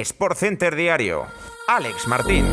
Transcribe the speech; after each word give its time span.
Sport 0.00 0.36
Center 0.36 0.74
Diario. 0.74 1.26
Alex 1.68 2.08
Martín. 2.08 2.44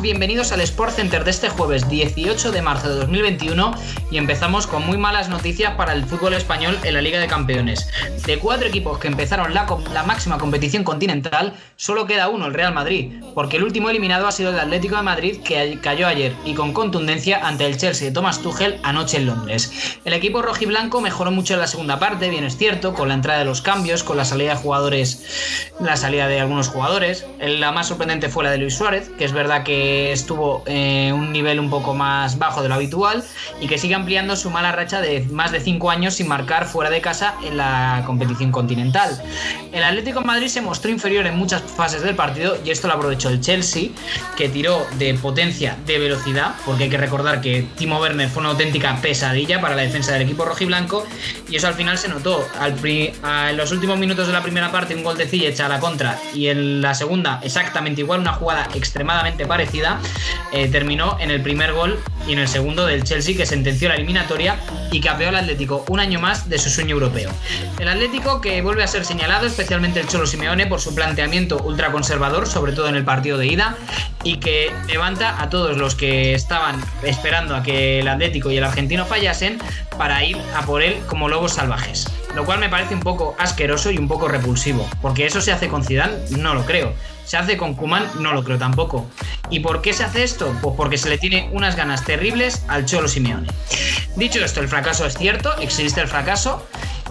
Bienvenidos 0.00 0.50
al 0.50 0.60
Sport 0.62 0.94
Center 0.96 1.22
de 1.22 1.30
este 1.30 1.48
jueves 1.48 1.88
18 1.88 2.50
de 2.50 2.60
marzo 2.60 2.88
de 2.88 2.96
2021 2.96 3.72
y 4.10 4.18
empezamos 4.18 4.66
con 4.66 4.84
muy 4.84 4.98
malas 4.98 5.28
noticias 5.28 5.74
para 5.76 5.92
el 5.92 6.04
fútbol 6.04 6.34
español 6.34 6.76
en 6.82 6.94
la 6.94 7.00
Liga 7.00 7.20
de 7.20 7.28
Campeones. 7.28 7.88
De 8.26 8.38
cuatro 8.38 8.66
equipos 8.66 8.98
que 8.98 9.06
empezaron 9.06 9.54
la, 9.54 9.66
la 9.92 10.02
máxima 10.02 10.38
competición 10.38 10.82
continental, 10.82 11.54
solo 11.76 12.04
queda 12.04 12.28
uno, 12.28 12.46
el 12.46 12.54
Real 12.54 12.74
Madrid, 12.74 13.12
porque 13.32 13.58
el 13.58 13.64
último 13.64 13.90
eliminado 13.90 14.26
ha 14.26 14.32
sido 14.32 14.50
el 14.50 14.58
Atlético 14.58 14.96
de 14.96 15.02
Madrid 15.02 15.40
que 15.44 15.78
cayó 15.80 16.08
ayer 16.08 16.34
y 16.44 16.54
con 16.54 16.72
contundencia 16.72 17.46
ante 17.46 17.64
el 17.64 17.76
Chelsea 17.76 18.08
de 18.08 18.14
Thomas 18.14 18.42
Tuchel 18.42 18.80
anoche 18.82 19.18
en 19.18 19.26
Londres. 19.26 19.98
El 20.04 20.14
equipo 20.14 20.42
rojiblanco 20.42 21.00
mejoró 21.00 21.30
mucho 21.30 21.54
en 21.54 21.60
la 21.60 21.68
segunda 21.68 22.00
parte, 22.00 22.28
bien 22.28 22.44
es 22.44 22.56
cierto, 22.56 22.92
con 22.92 23.08
la 23.08 23.14
entrada 23.14 23.38
de 23.38 23.44
los 23.44 23.62
cambios, 23.62 24.02
con 24.02 24.16
la 24.16 24.24
salida 24.24 24.50
de 24.50 24.56
jugadores, 24.56 25.70
la 25.80 25.96
salida 25.96 26.26
de 26.26 26.40
algunos 26.40 26.68
jugadores. 26.68 27.24
La 27.38 27.70
más 27.70 27.86
sorprendente 27.88 28.28
fue 28.28 28.42
la 28.42 28.50
de 28.50 28.58
Luis 28.58 28.74
Suárez, 28.74 29.10
que 29.16 29.24
es 29.24 29.32
verdad 29.32 29.43
que 29.64 30.12
estuvo 30.12 30.62
eh, 30.66 31.12
un 31.12 31.32
nivel 31.32 31.60
un 31.60 31.70
poco 31.70 31.94
más 31.94 32.38
bajo 32.38 32.62
de 32.62 32.68
lo 32.68 32.74
habitual 32.74 33.22
y 33.60 33.66
que 33.66 33.78
sigue 33.78 33.94
ampliando 33.94 34.36
su 34.36 34.50
mala 34.50 34.72
racha 34.72 35.00
de 35.00 35.20
más 35.30 35.52
de 35.52 35.60
5 35.60 35.90
años 35.90 36.14
sin 36.14 36.28
marcar 36.28 36.66
fuera 36.66 36.90
de 36.90 37.00
casa 37.00 37.34
en 37.44 37.56
la 37.56 38.02
competición 38.06 38.50
continental. 38.50 39.22
El 39.72 39.82
Atlético 39.82 40.20
de 40.20 40.26
Madrid 40.26 40.48
se 40.48 40.60
mostró 40.60 40.90
inferior 40.90 41.26
en 41.26 41.36
muchas 41.36 41.62
fases 41.62 42.02
del 42.02 42.14
partido 42.14 42.56
y 42.64 42.70
esto 42.70 42.88
lo 42.88 42.94
aprovechó 42.94 43.28
el 43.28 43.40
Chelsea, 43.40 43.90
que 44.36 44.48
tiró 44.48 44.86
de 44.98 45.14
potencia, 45.14 45.76
de 45.86 45.98
velocidad, 45.98 46.54
porque 46.64 46.84
hay 46.84 46.90
que 46.90 46.98
recordar 46.98 47.40
que 47.40 47.66
Timo 47.76 48.00
Werner 48.00 48.28
fue 48.28 48.40
una 48.40 48.50
auténtica 48.50 48.96
pesadilla 49.00 49.60
para 49.60 49.74
la 49.74 49.82
defensa 49.82 50.12
del 50.12 50.22
equipo 50.22 50.44
rojiblanco 50.44 51.06
y 51.48 51.56
eso 51.56 51.68
al 51.68 51.74
final 51.74 51.98
se 51.98 52.08
notó. 52.08 52.46
En 52.84 53.56
los 53.56 53.72
últimos 53.72 53.98
minutos 53.98 54.26
de 54.26 54.32
la 54.32 54.42
primera 54.42 54.70
parte 54.70 54.94
un 54.94 55.02
gol 55.02 55.16
de 55.16 55.26
Ziyech 55.26 55.60
a 55.60 55.68
la 55.68 55.80
contra 55.80 56.18
y 56.32 56.48
en 56.48 56.80
la 56.80 56.94
segunda 56.94 57.40
exactamente 57.42 58.00
igual, 58.00 58.20
una 58.20 58.32
jugada 58.32 58.68
extremadamente 58.74 59.33
parecida 59.46 60.00
eh, 60.52 60.68
terminó 60.68 61.16
en 61.20 61.30
el 61.30 61.42
primer 61.42 61.72
gol 61.72 61.98
y 62.26 62.32
en 62.32 62.38
el 62.38 62.48
segundo 62.48 62.86
del 62.86 63.04
Chelsea 63.04 63.36
que 63.36 63.44
sentenció 63.44 63.88
la 63.88 63.96
eliminatoria 63.96 64.56
y 64.90 65.00
capeó 65.00 65.28
al 65.28 65.36
Atlético 65.36 65.84
un 65.88 66.00
año 66.00 66.20
más 66.20 66.48
de 66.48 66.58
su 66.58 66.70
sueño 66.70 66.92
europeo. 66.92 67.30
El 67.78 67.88
Atlético 67.88 68.40
que 68.40 68.62
vuelve 68.62 68.84
a 68.84 68.86
ser 68.86 69.04
señalado, 69.04 69.46
especialmente 69.46 70.00
el 70.00 70.06
Cholo 70.06 70.26
Simeone, 70.26 70.66
por 70.66 70.80
su 70.80 70.94
planteamiento 70.94 71.58
ultraconservador, 71.58 72.46
sobre 72.46 72.72
todo 72.72 72.88
en 72.88 72.94
el 72.94 73.04
partido 73.04 73.36
de 73.36 73.46
ida, 73.46 73.76
y 74.22 74.38
que 74.38 74.72
levanta 74.86 75.42
a 75.42 75.50
todos 75.50 75.76
los 75.76 75.94
que 75.94 76.34
estaban 76.34 76.80
esperando 77.02 77.54
a 77.56 77.62
que 77.62 78.00
el 78.00 78.08
Atlético 78.08 78.50
y 78.50 78.56
el 78.56 78.64
argentino 78.64 79.04
fallasen 79.04 79.58
para 79.98 80.24
ir 80.24 80.38
a 80.56 80.62
por 80.62 80.82
él 80.82 80.96
como 81.06 81.28
lobos 81.28 81.54
salvajes. 81.54 82.06
Lo 82.34 82.44
cual 82.44 82.58
me 82.58 82.68
parece 82.68 82.94
un 82.94 83.00
poco 83.00 83.36
asqueroso 83.38 83.90
y 83.90 83.98
un 83.98 84.08
poco 84.08 84.28
repulsivo, 84.28 84.88
porque 85.02 85.26
eso 85.26 85.40
se 85.40 85.52
hace 85.52 85.68
con 85.68 85.84
Zidane, 85.84 86.14
no 86.30 86.54
lo 86.54 86.64
creo. 86.64 86.94
¿Se 87.24 87.36
hace 87.36 87.56
con 87.56 87.74
Kuman? 87.74 88.06
No 88.20 88.32
lo 88.32 88.44
creo 88.44 88.58
tampoco. 88.58 89.06
¿Y 89.50 89.60
por 89.60 89.82
qué 89.82 89.92
se 89.92 90.04
hace 90.04 90.22
esto? 90.22 90.54
Pues 90.62 90.74
porque 90.76 90.98
se 90.98 91.08
le 91.08 91.18
tiene 91.18 91.48
unas 91.52 91.76
ganas 91.76 92.04
terribles 92.04 92.64
al 92.68 92.84
Cholo 92.84 93.08
Simeone. 93.08 93.48
Dicho 94.16 94.44
esto, 94.44 94.60
el 94.60 94.68
fracaso 94.68 95.06
es 95.06 95.16
cierto, 95.16 95.56
existe 95.58 96.00
el 96.00 96.08
fracaso, 96.08 96.66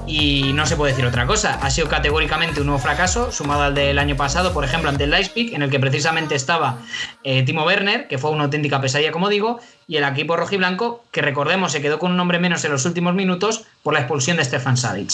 y 0.06 0.52
no 0.54 0.66
se 0.66 0.76
puede 0.76 0.92
decir 0.92 1.06
otra 1.06 1.26
cosa. 1.26 1.60
Ha 1.62 1.70
sido 1.70 1.88
categóricamente 1.88 2.60
un 2.60 2.68
nuevo 2.68 2.82
fracaso, 2.82 3.32
sumado 3.32 3.64
al 3.64 3.76
del 3.76 4.00
año 4.00 4.16
pasado, 4.16 4.54
por 4.54 4.64
ejemplo, 4.64 4.90
ante 4.90 5.06
el 5.06 5.12
Leipzig, 5.12 5.54
en 5.54 5.62
el 5.62 5.70
que 5.70 5.80
precisamente 5.80 6.36
estaba 6.36 6.80
eh, 7.24 7.44
Timo 7.44 7.64
Werner, 7.64 8.08
que 8.08 8.18
fue 8.18 8.32
una 8.32 8.46
auténtica 8.46 8.82
pesadilla, 8.82 9.12
como 9.12 9.30
digo, 9.30 9.60
y 9.88 9.98
el 9.98 10.04
equipo 10.04 10.36
rojiblanco, 10.36 11.04
que 11.12 11.22
recordemos 11.22 11.72
se 11.72 11.82
quedó 11.82 12.00
con 12.00 12.12
un 12.12 12.20
hombre 12.20 12.40
menos 12.40 12.64
en 12.66 12.72
los 12.72 12.86
últimos 12.86 13.14
minutos 13.16 13.66
por 13.84 13.94
la 13.94 14.00
expulsión 14.00 14.38
de 14.38 14.46
Stefan 14.46 14.78
Savic. 14.78 15.12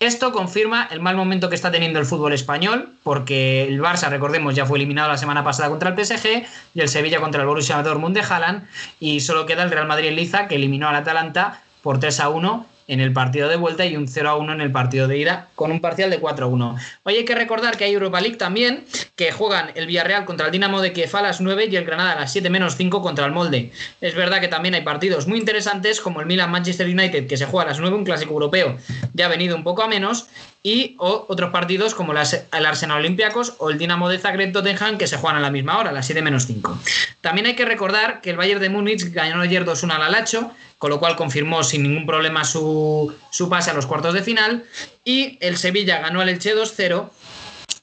Esto 0.00 0.32
confirma 0.32 0.88
el 0.90 1.00
mal 1.00 1.16
momento 1.16 1.48
que 1.48 1.56
está 1.56 1.70
teniendo 1.70 1.98
el 1.98 2.06
fútbol 2.06 2.32
español, 2.32 2.94
porque 3.02 3.64
el 3.64 3.80
Barça, 3.80 4.08
recordemos, 4.08 4.54
ya 4.54 4.64
fue 4.64 4.78
eliminado 4.78 5.08
la 5.08 5.18
semana 5.18 5.44
pasada 5.44 5.68
contra 5.68 5.90
el 5.90 6.04
PSG 6.04 6.44
y 6.74 6.80
el 6.80 6.88
Sevilla 6.88 7.20
contra 7.20 7.42
el 7.42 7.48
Borussia 7.48 7.82
Dortmund 7.82 8.16
de 8.16 8.22
Haaland, 8.22 8.66
y 9.00 9.20
solo 9.20 9.44
queda 9.44 9.64
el 9.64 9.70
Real 9.70 9.86
Madrid 9.86 10.12
Liza, 10.12 10.48
que 10.48 10.54
eliminó 10.54 10.88
al 10.88 10.96
Atalanta 10.96 11.60
por 11.82 11.98
3 11.98 12.20
a 12.20 12.28
1 12.28 12.66
en 12.92 13.00
el 13.00 13.14
partido 13.14 13.48
de 13.48 13.56
vuelta 13.56 13.86
y 13.86 13.96
un 13.96 14.06
0 14.06 14.28
a 14.28 14.36
1 14.36 14.52
en 14.52 14.60
el 14.60 14.70
partido 14.70 15.08
de 15.08 15.16
ida, 15.16 15.48
con 15.54 15.72
un 15.72 15.80
parcial 15.80 16.10
de 16.10 16.20
4 16.20 16.44
a 16.44 16.48
1. 16.48 16.76
Hoy 17.04 17.14
hay 17.14 17.24
que 17.24 17.34
recordar 17.34 17.78
que 17.78 17.84
hay 17.84 17.94
Europa 17.94 18.20
League 18.20 18.36
también, 18.36 18.84
que 19.16 19.32
juegan 19.32 19.70
el 19.76 19.86
Villarreal 19.86 20.26
contra 20.26 20.44
el 20.44 20.52
Dinamo 20.52 20.82
de 20.82 20.92
Kiev 20.92 21.16
a 21.16 21.22
las 21.22 21.40
9 21.40 21.68
y 21.70 21.76
el 21.76 21.86
Granada 21.86 22.12
a 22.12 22.20
las 22.20 22.32
7 22.32 22.50
menos 22.50 22.76
5 22.76 23.00
contra 23.00 23.24
el 23.24 23.32
Molde. 23.32 23.72
Es 24.02 24.14
verdad 24.14 24.42
que 24.42 24.48
también 24.48 24.74
hay 24.74 24.82
partidos 24.82 25.26
muy 25.26 25.38
interesantes, 25.38 26.02
como 26.02 26.20
el 26.20 26.26
Milan 26.26 26.50
Manchester 26.50 26.86
United, 26.86 27.26
que 27.26 27.38
se 27.38 27.46
juega 27.46 27.64
a 27.64 27.68
las 27.70 27.80
9, 27.80 27.96
un 27.96 28.04
clásico 28.04 28.34
europeo, 28.34 28.76
ya 29.14 29.24
ha 29.24 29.28
venido 29.30 29.56
un 29.56 29.64
poco 29.64 29.82
a 29.82 29.88
menos, 29.88 30.26
y 30.62 30.94
otros 30.98 31.50
partidos 31.50 31.94
como 31.94 32.12
el 32.12 32.66
Arsenal 32.66 32.98
Olympiacos 32.98 33.54
o 33.58 33.70
el 33.70 33.78
Dinamo 33.78 34.08
de 34.08 34.18
Zagreb 34.18 34.52
Tottenham 34.52 34.96
que 34.96 35.08
se 35.08 35.16
juegan 35.16 35.38
a 35.38 35.40
la 35.40 35.50
misma 35.50 35.78
hora, 35.78 35.90
a 35.90 35.92
las 35.92 36.06
7 36.06 36.22
menos 36.22 36.46
5. 36.46 36.78
También 37.20 37.46
hay 37.46 37.56
que 37.56 37.64
recordar 37.64 38.20
que 38.20 38.30
el 38.30 38.36
Bayern 38.36 38.60
de 38.60 38.70
Múnich 38.70 39.12
ganó 39.12 39.42
ayer 39.42 39.64
2-1 39.64 39.90
al 39.92 40.02
Alacho, 40.02 40.52
con 40.78 40.90
lo 40.90 41.00
cual 41.00 41.16
confirmó 41.16 41.64
sin 41.64 41.82
ningún 41.82 42.06
problema 42.06 42.44
su, 42.44 43.12
su 43.30 43.48
pase 43.48 43.70
a 43.70 43.74
los 43.74 43.86
cuartos 43.86 44.14
de 44.14 44.22
final, 44.22 44.64
y 45.04 45.36
el 45.40 45.56
Sevilla 45.56 45.98
ganó 45.98 46.20
al 46.20 46.28
Elche 46.28 46.54
2-0 46.54 47.10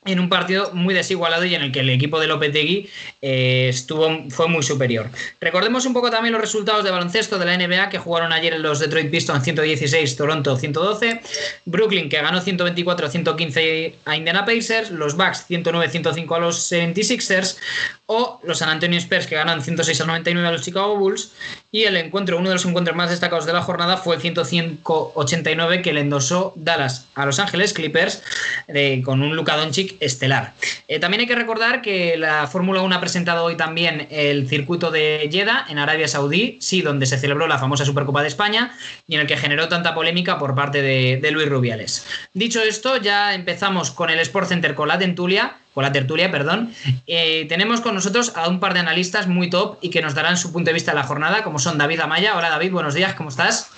en 0.06 0.20
un 0.20 0.30
partido 0.30 0.72
muy 0.74 0.94
desigualado 0.94 1.44
y 1.44 1.56
en 1.56 1.62
el 1.62 1.72
que 1.74 1.82
el 1.82 1.90
equipo 1.90 2.22
de 2.22 2.28
Lopetegui 2.28 2.90
eh, 3.22 3.68
estuvo, 3.70 4.30
fue 4.30 4.48
muy 4.48 4.64
superior. 4.64 5.10
Recordemos 5.42 5.86
un 5.86 5.94
poco 5.94 6.10
también 6.10 6.32
los 6.32 6.42
resultados 6.42 6.86
de 6.86 6.92
baloncesto 6.92 7.38
de 7.38 7.46
la 7.46 7.58
NBA 7.58 7.90
que 7.90 7.98
jugaron 7.98 8.32
ayer 8.32 8.58
los 8.60 8.80
Detroit 8.80 9.12
Pistons 9.12 9.44
116, 9.44 10.16
Toronto 10.16 10.56
112, 10.56 11.22
Brooklyn 11.66 12.08
que 12.08 12.22
ganó 12.22 12.42
124-115 12.42 13.96
a 14.06 14.16
Indiana 14.16 14.46
Pacers, 14.46 14.90
los 14.90 15.18
Bucks 15.18 15.46
109-105 15.50 16.36
a 16.36 16.40
los 16.40 16.72
76ers 16.72 17.58
o 18.06 18.40
los 18.44 18.60
San 18.60 18.70
Antonio 18.70 18.98
Spurs 19.00 19.28
que 19.28 19.36
ganan 19.36 19.62
106 19.62 20.00
99 20.00 20.48
a 20.48 20.52
los 20.52 20.62
Chicago 20.62 20.98
Bulls 20.98 21.34
y 21.72 21.84
el 21.84 21.98
encuentro, 21.98 22.38
uno 22.38 22.50
de 22.50 22.56
los 22.56 22.66
encuentros 22.66 22.98
más 22.98 23.12
destacados 23.12 23.46
de 23.46 23.54
la 23.54 23.62
jornada 23.62 23.98
fue 23.98 24.16
el 24.16 24.22
105-89 24.22 25.84
que 25.84 25.94
le 25.94 26.02
endosó 26.02 26.54
Dallas 26.56 27.08
a 27.14 27.28
Los 27.28 27.38
Ángeles 27.38 27.74
Clippers 27.74 28.24
eh, 28.68 29.04
con 29.06 29.22
un 29.22 29.36
Luka 29.36 29.56
Doncic 29.56 29.96
estelar. 30.00 30.54
Eh, 30.88 31.00
también 31.00 31.22
hay 31.22 31.28
que 31.28 31.36
recordar 31.36 31.84
que 31.84 32.18
la 32.18 32.48
Fórmula 32.48 32.82
1 32.82 32.96
ha 32.96 33.00
presentado 33.00 33.46
hoy 33.46 33.56
también 33.56 34.08
el 34.10 34.50
circuito 34.50 34.90
de 34.90 35.30
Jeddah 35.32 35.66
en 35.70 35.78
Arabia 35.78 36.08
Saudí, 36.08 36.58
sí, 36.60 36.82
donde 36.82 37.06
se 37.06 37.20
celebró 37.20 37.48
la 37.48 37.60
famosa 37.60 37.86
Supercopa 37.86 38.24
de 38.24 38.30
España 38.30 38.76
y 39.08 39.16
en 39.16 39.22
el 39.22 39.28
que 39.28 39.38
generó 39.38 39.68
tanta 39.68 39.94
polémica 39.94 40.40
por 40.40 40.56
parte 40.56 40.82
de, 40.82 41.30
Luis 41.30 41.48
Rubiales. 41.48 42.08
Dicho 42.34 42.64
esto, 42.64 42.98
ya 42.98 43.36
empezamos 43.36 43.92
con 43.92 44.10
el 44.10 44.18
Sport 44.20 44.48
Center 44.48 44.74
con 44.74 44.88
la 44.88 44.98
tertulia, 44.98 45.58
con 45.80 45.86
la 45.86 45.94
tertulia, 45.94 46.30
perdón. 46.30 46.74
Eh, 47.08 47.46
tenemos 47.48 47.80
con 47.80 47.96
nosotros 47.96 48.34
a 48.36 48.50
un 48.50 48.60
par 48.60 48.74
de 48.74 48.82
analistas 48.82 49.28
muy 49.28 49.50
top 49.50 49.78
y 49.80 49.92
que 49.92 50.02
nos 50.02 50.14
darán 50.14 50.36
su 50.36 50.52
punto 50.52 50.72
de 50.72 50.74
vista 50.74 50.92
de 50.92 50.98
la 50.98 51.06
jornada, 51.06 51.42
como 51.42 51.58
son 51.58 51.78
David 51.78 52.02
Amaya. 52.02 52.36
Hola 52.36 52.50
David, 52.50 52.74
buenos 52.74 52.96
días, 52.96 53.14
¿cómo 53.14 53.30
estás? 53.30 53.72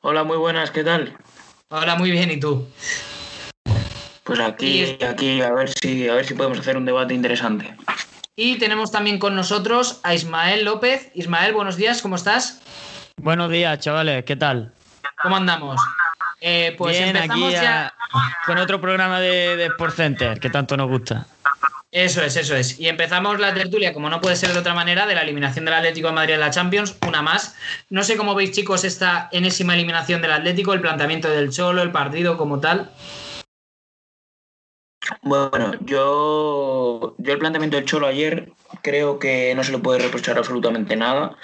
Hola, 0.00 0.24
muy 0.24 0.38
buenas, 0.38 0.70
¿qué 0.70 0.82
tal? 0.82 1.18
Hola, 1.68 1.96
muy 1.96 2.10
bien, 2.10 2.30
¿y 2.30 2.40
tú? 2.40 2.66
Pues 4.24 4.40
aquí, 4.40 4.96
aquí 5.06 5.42
a 5.42 5.52
ver 5.52 5.68
si 5.68 6.08
a 6.08 6.14
ver 6.14 6.24
si 6.24 6.32
podemos 6.32 6.58
hacer 6.58 6.78
un 6.78 6.86
debate 6.86 7.12
interesante. 7.12 7.76
Y 8.34 8.56
tenemos 8.56 8.90
también 8.90 9.18
con 9.18 9.34
nosotros 9.34 10.00
a 10.02 10.14
Ismael 10.14 10.64
López. 10.64 11.10
Ismael, 11.14 11.52
buenos 11.52 11.76
días, 11.76 12.00
¿cómo 12.00 12.16
estás? 12.16 12.62
Buenos 13.18 13.50
días, 13.50 13.78
chavales, 13.80 14.24
¿qué 14.24 14.36
tal? 14.36 14.72
¿Cómo 15.22 15.36
andamos? 15.36 15.78
Eh, 16.40 16.74
pues 16.78 16.96
Bien, 16.98 17.16
empezamos 17.16 17.44
aquí 17.48 17.52
ya. 17.54 17.86
a- 17.86 17.94
con 18.46 18.58
otro 18.58 18.80
programa 18.80 19.20
de, 19.20 19.56
de 19.56 19.66
Sport 19.66 19.94
Center 19.94 20.40
que 20.40 20.50
tanto 20.50 20.76
nos 20.76 20.88
gusta. 20.88 21.26
Eso 21.92 22.22
es, 22.22 22.36
eso 22.36 22.54
es. 22.54 22.78
Y 22.78 22.88
empezamos 22.88 23.40
la 23.40 23.52
tertulia, 23.52 23.92
como 23.92 24.08
no 24.08 24.20
puede 24.20 24.36
ser 24.36 24.52
de 24.52 24.58
otra 24.60 24.74
manera, 24.74 25.06
de 25.06 25.14
la 25.16 25.22
eliminación 25.22 25.64
del 25.64 25.74
Atlético 25.74 26.06
de 26.08 26.14
Madrid 26.14 26.34
en 26.34 26.40
la 26.40 26.50
Champions, 26.50 26.96
una 27.06 27.20
más. 27.20 27.56
No 27.88 28.04
sé 28.04 28.16
cómo 28.16 28.34
veis, 28.36 28.52
chicos, 28.52 28.84
esta 28.84 29.28
enésima 29.32 29.74
eliminación 29.74 30.22
del 30.22 30.30
Atlético, 30.32 30.72
el 30.72 30.80
planteamiento 30.80 31.28
del 31.28 31.50
Cholo, 31.50 31.82
el 31.82 31.90
partido 31.90 32.36
como 32.36 32.60
tal. 32.60 32.90
Bueno, 35.22 35.72
yo, 35.80 37.14
yo 37.18 37.32
el 37.32 37.38
planteamiento 37.38 37.76
del 37.76 37.86
Cholo 37.86 38.06
ayer 38.06 38.52
creo 38.82 39.18
que 39.18 39.52
no 39.56 39.64
se 39.64 39.72
le 39.72 39.78
puede 39.78 39.98
reprochar 39.98 40.38
absolutamente 40.38 40.94
nada 40.94 41.36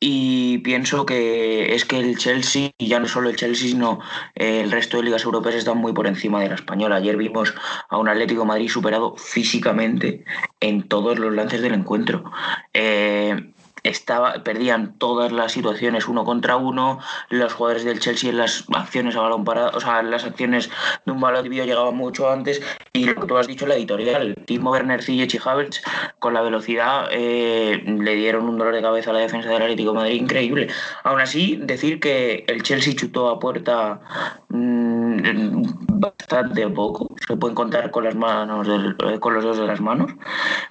y 0.00 0.58
pienso 0.58 1.04
que 1.04 1.74
es 1.74 1.84
que 1.84 1.98
el 1.98 2.16
Chelsea, 2.16 2.70
y 2.78 2.86
ya 2.88 2.98
no 2.98 3.06
solo 3.06 3.28
el 3.28 3.36
Chelsea, 3.36 3.68
sino 3.68 4.00
eh, 4.34 4.62
el 4.62 4.72
resto 4.72 4.96
de 4.96 5.02
ligas 5.04 5.24
europeas 5.24 5.54
están 5.54 5.76
muy 5.76 5.92
por 5.92 6.06
encima 6.06 6.40
de 6.40 6.48
la 6.48 6.54
española. 6.54 6.96
Ayer 6.96 7.18
vimos 7.18 7.54
a 7.90 7.98
un 7.98 8.08
Atlético 8.08 8.46
Madrid 8.46 8.70
superado 8.70 9.14
físicamente 9.16 10.24
en 10.60 10.88
todos 10.88 11.18
los 11.18 11.34
lances 11.34 11.60
del 11.60 11.74
encuentro. 11.74 12.24
Eh, 12.72 13.52
estaba, 13.82 14.34
perdían 14.44 14.94
todas 14.98 15.32
las 15.32 15.52
situaciones 15.52 16.08
uno 16.08 16.24
contra 16.24 16.56
uno, 16.56 16.98
los 17.28 17.52
jugadores 17.54 17.84
del 17.84 18.00
Chelsea 18.00 18.30
en 18.30 18.38
las 18.38 18.64
acciones 18.74 19.16
a 19.16 19.20
balón 19.20 19.44
parado, 19.44 19.70
o 19.76 19.80
sea, 19.80 20.00
en 20.00 20.10
las 20.10 20.24
acciones 20.24 20.70
de 21.06 21.12
un 21.12 21.20
balón 21.20 21.42
dividido 21.42 21.66
llegaban 21.66 21.96
mucho 21.96 22.30
antes 22.30 22.62
y 22.92 23.04
lo 23.04 23.14
que 23.14 23.26
tú 23.26 23.36
has 23.36 23.46
dicho 23.46 23.66
la 23.66 23.74
editorial, 23.76 24.34
Timo 24.46 24.70
Werner, 24.70 25.02
Ziyech 25.02 25.34
y 25.34 25.40
Havertz 25.44 25.80
con 26.18 26.34
la 26.34 26.42
velocidad 26.42 27.08
eh, 27.10 27.82
le 27.86 28.14
dieron 28.14 28.48
un 28.48 28.58
dolor 28.58 28.74
de 28.74 28.82
cabeza 28.82 29.10
a 29.10 29.12
la 29.14 29.20
defensa 29.20 29.48
del 29.48 29.62
Atlético 29.62 29.92
de 29.92 29.98
Madrid 29.98 30.20
increíble. 30.20 30.68
Aún 31.04 31.20
así, 31.20 31.56
decir 31.62 32.00
que 32.00 32.44
el 32.48 32.62
Chelsea 32.62 32.94
chutó 32.94 33.28
a 33.28 33.38
puerta 33.38 34.00
mm, 34.48 35.62
bastante 36.00 36.68
poco, 36.68 37.06
se 37.26 37.36
pueden 37.36 37.54
contar 37.54 37.90
con 37.90 38.04
las 38.04 38.14
manos 38.14 38.66
del- 38.66 38.96
eh, 39.06 39.18
con 39.20 39.34
los 39.34 39.42
dedos 39.44 39.58
de 39.58 39.66
las 39.66 39.80
manos, 39.80 40.12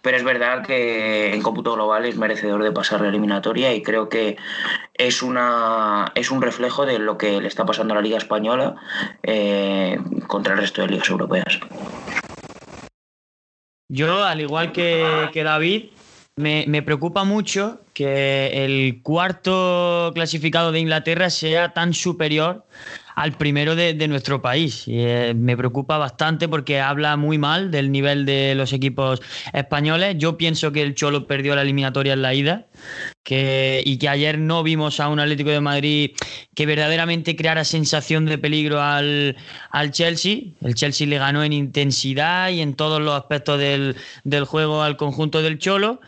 pero 0.02 0.18
es 0.18 0.24
verdad 0.24 0.64
que 0.66 1.34
en 1.34 1.42
cómputo 1.42 1.74
global 1.74 2.06
es 2.06 2.18
merecedor 2.18 2.64
de 2.64 2.72
pasar 2.72 2.99
eliminatoria 3.08 3.74
y 3.74 3.82
creo 3.82 4.10
que 4.10 4.38
es 4.94 5.22
una 5.22 6.12
es 6.16 6.30
un 6.32 6.42
reflejo 6.42 6.86
de 6.86 7.00
lo 7.00 7.18
que 7.18 7.42
le 7.42 7.48
está 7.48 7.66
pasando 7.66 7.94
a 7.94 7.96
la 7.96 8.02
Liga 8.02 8.18
Española 8.18 8.76
eh, 9.24 9.98
contra 10.28 10.54
el 10.54 10.60
resto 10.60 10.82
de 10.82 10.90
ligas 10.90 11.10
europeas. 11.10 11.60
Yo, 13.92 14.24
al 14.24 14.42
igual 14.42 14.72
que, 14.72 15.30
que 15.34 15.44
David, 15.44 15.86
me, 16.36 16.66
me 16.68 16.84
preocupa 16.84 17.24
mucho 17.24 17.82
que 17.94 18.64
el 18.66 19.02
cuarto 19.02 20.12
clasificado 20.14 20.72
de 20.72 20.80
Inglaterra 20.80 21.30
sea 21.30 21.74
tan 21.74 21.94
superior 21.94 22.66
al 23.20 23.34
primero 23.34 23.76
de, 23.76 23.94
de 23.94 24.08
nuestro 24.08 24.42
país. 24.42 24.88
Y, 24.88 25.00
eh, 25.00 25.34
me 25.36 25.58
preocupa 25.58 25.98
bastante 25.98 26.48
porque 26.48 26.80
habla 26.80 27.18
muy 27.18 27.38
mal 27.38 27.70
del 27.70 27.92
nivel 27.92 28.26
de 28.26 28.56
los 28.56 28.72
equipos 28.72 29.22
españoles. 29.52 30.16
Yo 30.18 30.38
pienso 30.38 30.72
que 30.72 30.82
el 30.82 30.96
Cholo 30.96 31.28
perdió 31.28 31.54
la 31.54 31.64
eliminatoria 31.64 32.14
en 32.14 32.22
la 32.22 32.34
ida 32.34 32.68
que, 33.24 33.82
y 33.86 33.98
que 33.98 34.10
ayer 34.10 34.38
no 34.40 34.64
vimos 34.64 35.00
a 35.00 35.10
un 35.10 35.20
Atlético 35.20 35.50
de 35.52 35.62
Madrid 35.62 36.12
que 36.56 36.66
verdaderamente 36.66 37.36
creara 37.36 37.64
sensación 37.64 38.26
de 38.26 38.38
peligro 38.38 38.82
al, 38.82 39.38
al 39.72 39.92
Chelsea. 39.92 40.40
El 40.62 40.76
Chelsea 40.76 41.08
le 41.08 41.18
ganó 41.18 41.44
en 41.44 41.54
intensidad 41.54 42.50
y 42.50 42.62
en 42.62 42.74
todos 42.76 43.02
los 43.02 43.14
aspectos 43.16 43.60
del, 43.60 43.96
del 44.24 44.44
juego 44.46 44.82
al 44.84 44.98
conjunto 44.98 45.42
del 45.42 45.60
Cholo. 45.60 46.00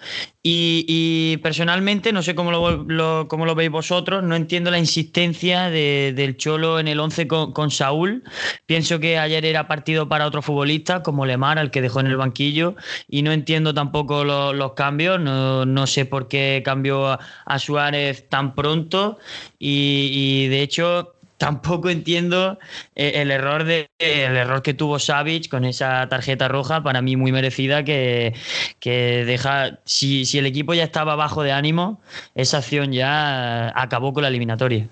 Y, 0.44 1.38
personalmente, 1.44 2.12
no 2.12 2.24
sé 2.24 2.34
cómo 2.34 2.52
lo, 2.52 3.28
cómo 3.28 3.46
lo 3.46 3.54
veis 3.54 3.70
vosotros, 3.70 4.24
no 4.24 4.36
entiendo 4.36 4.72
la 4.72 4.80
insistencia 4.80 5.70
de- 5.70 6.14
del 6.16 6.36
Cholo 6.36 6.80
en 6.80 6.88
el 6.88 7.00
11 7.00 7.28
con, 7.28 7.70
Saúl. 7.70 8.24
Pienso 8.66 9.00
que 9.00 9.20
ayer 9.20 9.46
era 9.46 9.68
partido 9.68 10.10
para 10.10 10.26
otro 10.26 10.42
futbolista, 10.42 11.04
como 11.04 11.28
Lemar, 11.28 11.60
al 11.60 11.70
que 11.70 11.82
dejó 11.82 12.00
en 12.00 12.08
el 12.08 12.18
banquillo, 12.18 12.76
y 13.08 13.22
no 13.22 13.32
entiendo 13.32 13.74
tampoco 13.76 14.24
lo- 14.24 14.52
los 14.54 14.74
cambios. 14.74 15.20
No, 15.20 15.66
no 15.68 15.86
sé 15.86 16.06
por 16.06 16.28
qué 16.28 16.64
cambió 16.66 17.01
a, 17.10 17.60
Suárez 17.60 18.28
tan 18.30 18.56
pronto, 18.56 19.20
y, 19.60 20.10
y 20.12 20.48
de 20.48 20.62
hecho 20.62 21.16
tampoco 21.42 21.90
entiendo 21.90 22.60
eh, 22.94 23.14
el 23.16 23.32
error 23.32 23.64
de 23.64 23.90
el 23.98 24.38
error 24.38 24.62
que 24.62 24.76
tuvo 24.76 25.00
Savic 25.00 25.50
con 25.50 25.66
esa 25.66 26.08
tarjeta 26.08 26.48
roja 26.48 26.84
para 26.84 27.02
mí 27.02 27.16
muy 27.16 27.32
merecida 27.32 27.84
que, 27.84 28.36
que 28.80 29.26
deja 29.26 29.80
si, 29.84 30.26
si 30.26 30.38
el 30.38 30.46
equipo 30.46 30.76
ya 30.76 30.84
estaba 30.84 31.16
bajo 31.16 31.42
de 31.42 31.52
ánimo 31.52 32.00
esa 32.36 32.60
acción 32.60 32.92
ya 32.92 33.70
eh, 33.70 33.72
acabó 33.74 34.14
con 34.14 34.22
la 34.22 34.30
eliminatoria 34.30 34.88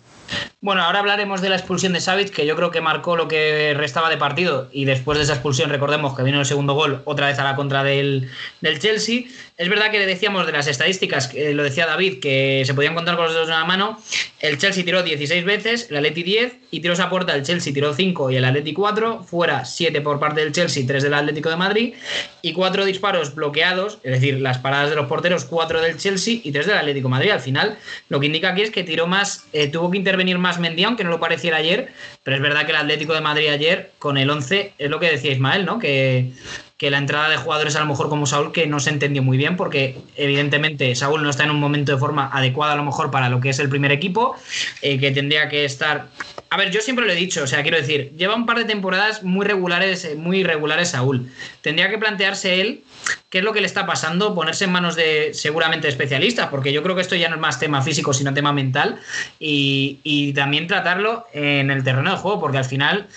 Bueno, 0.59 0.81
ahora 0.81 1.01
hablaremos 1.01 1.39
de 1.41 1.50
la 1.50 1.55
expulsión 1.55 1.94
de 1.94 2.01
Savic, 2.01 2.31
que 2.31 2.47
yo 2.47 2.55
creo 2.55 2.71
que 2.71 2.81
marcó 2.81 3.15
lo 3.15 3.27
que 3.27 3.73
restaba 3.75 4.09
de 4.09 4.17
partido. 4.17 4.69
Y 4.71 4.85
después 4.85 5.17
de 5.17 5.23
esa 5.23 5.33
expulsión, 5.33 5.69
recordemos 5.69 6.15
que 6.15 6.23
vino 6.23 6.39
el 6.39 6.45
segundo 6.45 6.73
gol, 6.73 7.01
otra 7.05 7.27
vez 7.27 7.39
a 7.39 7.44
la 7.44 7.55
contra 7.55 7.83
del, 7.83 8.29
del 8.62 8.79
Chelsea. 8.79 9.23
Es 9.59 9.67
verdad 9.67 9.91
que 9.91 10.00
le 10.00 10.06
decíamos 10.06 10.45
de 10.45 10.53
las 10.53 10.67
estadísticas, 10.67 11.33
lo 11.33 11.63
decía 11.63 11.85
David, 11.85 12.21
que 12.21 12.63
se 12.65 12.73
podían 12.73 12.95
contar 12.95 13.17
con 13.17 13.25
los 13.25 13.33
dedos 13.33 13.47
de 13.50 13.53
una 13.56 13.65
mano. 13.65 14.01
El 14.39 14.57
Chelsea 14.57 14.85
tiró 14.85 15.03
16 15.03 15.44
veces, 15.44 15.88
el 15.89 15.97
Atleti 15.97 16.23
10, 16.23 16.53
y 16.71 16.79
tiró 16.79 16.94
esa 16.94 17.09
puerta 17.09 17.35
el 17.35 17.44
Chelsea 17.44 17.73
tiró 17.73 17.94
5 17.94 18.31
y 18.31 18.38
el 18.38 18.45
Atleti 18.45 18.71
4. 18.71 19.25
Fuera 19.25 19.65
7 19.65 20.00
por 20.00 20.17
parte 20.17 20.39
del 20.39 20.53
Chelsea, 20.53 20.85
3 20.88 21.03
del 21.03 21.13
Atlético 21.13 21.50
de 21.50 21.57
Madrid. 21.57 21.94
Y 22.41 22.53
4 22.53 22.85
disparos 22.85 23.35
bloqueados, 23.35 24.00
es 24.03 24.13
decir, 24.13 24.39
las 24.39 24.59
paradas 24.59 24.91
de 24.91 24.95
los 24.95 25.07
porteros, 25.07 25.44
4 25.44 25.81
del 25.81 25.97
Chelsea 25.97 26.39
y 26.41 26.53
3 26.53 26.65
del 26.65 26.77
Atlético 26.77 27.09
de 27.09 27.15
Madrid. 27.15 27.31
Al 27.31 27.41
final, 27.41 27.77
lo 28.07 28.21
que 28.21 28.27
indica 28.27 28.51
aquí 28.51 28.62
es 28.62 28.71
que 28.71 28.85
tiró 28.85 29.07
más, 29.07 29.44
eh, 29.51 29.67
tuvo 29.67 29.91
que 29.91 29.97
intervenir 29.97 30.38
más 30.38 30.57
Mendy, 30.57 30.85
aunque 30.85 31.03
no 31.03 31.09
lo 31.09 31.19
pareciera 31.19 31.57
ayer, 31.57 31.89
pero 32.23 32.38
es 32.38 32.41
verdad 32.41 32.65
que 32.65 32.71
el 32.71 32.77
Atlético 32.77 33.13
de 33.13 33.19
Madrid 33.19 33.50
ayer, 33.50 33.91
con 34.00 34.17
el 34.17 34.29
11, 34.29 34.71
es 34.77 34.89
lo 34.89 35.01
que 35.01 35.12
decía 35.12 35.33
Ismael, 35.33 35.65
¿no? 35.65 35.79
Que, 35.79 36.31
que 36.79 36.89
la 36.89 36.97
entrada 36.97 37.27
de 37.27 37.35
jugadores 37.35 37.75
a 37.75 37.81
lo 37.81 37.87
mejor 37.87 38.07
como 38.07 38.25
Saúl, 38.25 38.53
que 38.53 38.65
no 38.65 38.79
se 38.79 38.89
entendió 38.89 39.21
muy 39.21 39.35
bien, 39.37 39.57
porque 39.57 39.97
evidentemente 40.15 40.95
Saúl 40.95 41.21
no 41.21 41.29
está 41.29 41.43
en 41.43 41.51
un 41.51 41.59
momento 41.59 41.91
de 41.91 41.97
forma 41.97 42.29
adecuada 42.31 42.71
a 42.71 42.75
lo 42.77 42.85
mejor 42.85 43.11
para 43.11 43.27
lo 43.27 43.41
que 43.41 43.49
es 43.49 43.59
el 43.59 43.67
primer 43.67 43.91
equipo, 43.91 44.37
eh, 44.81 44.97
que 44.97 45.11
tendría 45.11 45.49
que 45.49 45.65
estar... 45.65 46.07
A 46.49 46.55
ver, 46.55 46.71
yo 46.71 46.79
siempre 46.79 47.05
lo 47.05 47.11
he 47.11 47.15
dicho, 47.15 47.43
o 47.43 47.47
sea, 47.47 47.63
quiero 47.63 47.75
decir, 47.75 48.13
lleva 48.15 48.33
un 48.33 48.45
par 48.45 48.57
de 48.57 48.63
temporadas 48.63 49.23
muy 49.23 49.45
regulares, 49.45 50.05
eh, 50.05 50.15
muy 50.15 50.39
irregulares 50.39 50.91
Saúl. 50.91 51.29
Tendría 51.61 51.89
que 51.89 51.97
plantearse 51.97 52.61
él 52.61 52.85
qué 53.29 53.39
es 53.39 53.43
lo 53.43 53.51
que 53.51 53.59
le 53.59 53.67
está 53.67 53.85
pasando, 53.85 54.33
ponerse 54.33 54.63
en 54.63 54.71
manos 54.71 54.95
de 54.95 55.31
seguramente 55.33 55.89
especialistas, 55.89 56.47
porque 56.47 56.71
yo 56.71 56.81
creo 56.81 56.95
que 56.95 57.01
esto 57.01 57.15
ya 57.17 57.27
no 57.27 57.35
es 57.35 57.41
más 57.41 57.59
tema 57.59 57.81
físico, 57.81 58.13
sino 58.13 58.33
tema 58.33 58.53
mental, 58.53 58.99
y, 59.37 59.99
y 60.03 60.31
también 60.31 60.65
tratarlo 60.65 61.27
en 61.33 61.71
el 61.71 61.83
terreno 61.83 62.11
de 62.11 62.17
juego, 62.17 62.39
porque 62.39 62.57
al 62.57 62.65
final 62.65 63.07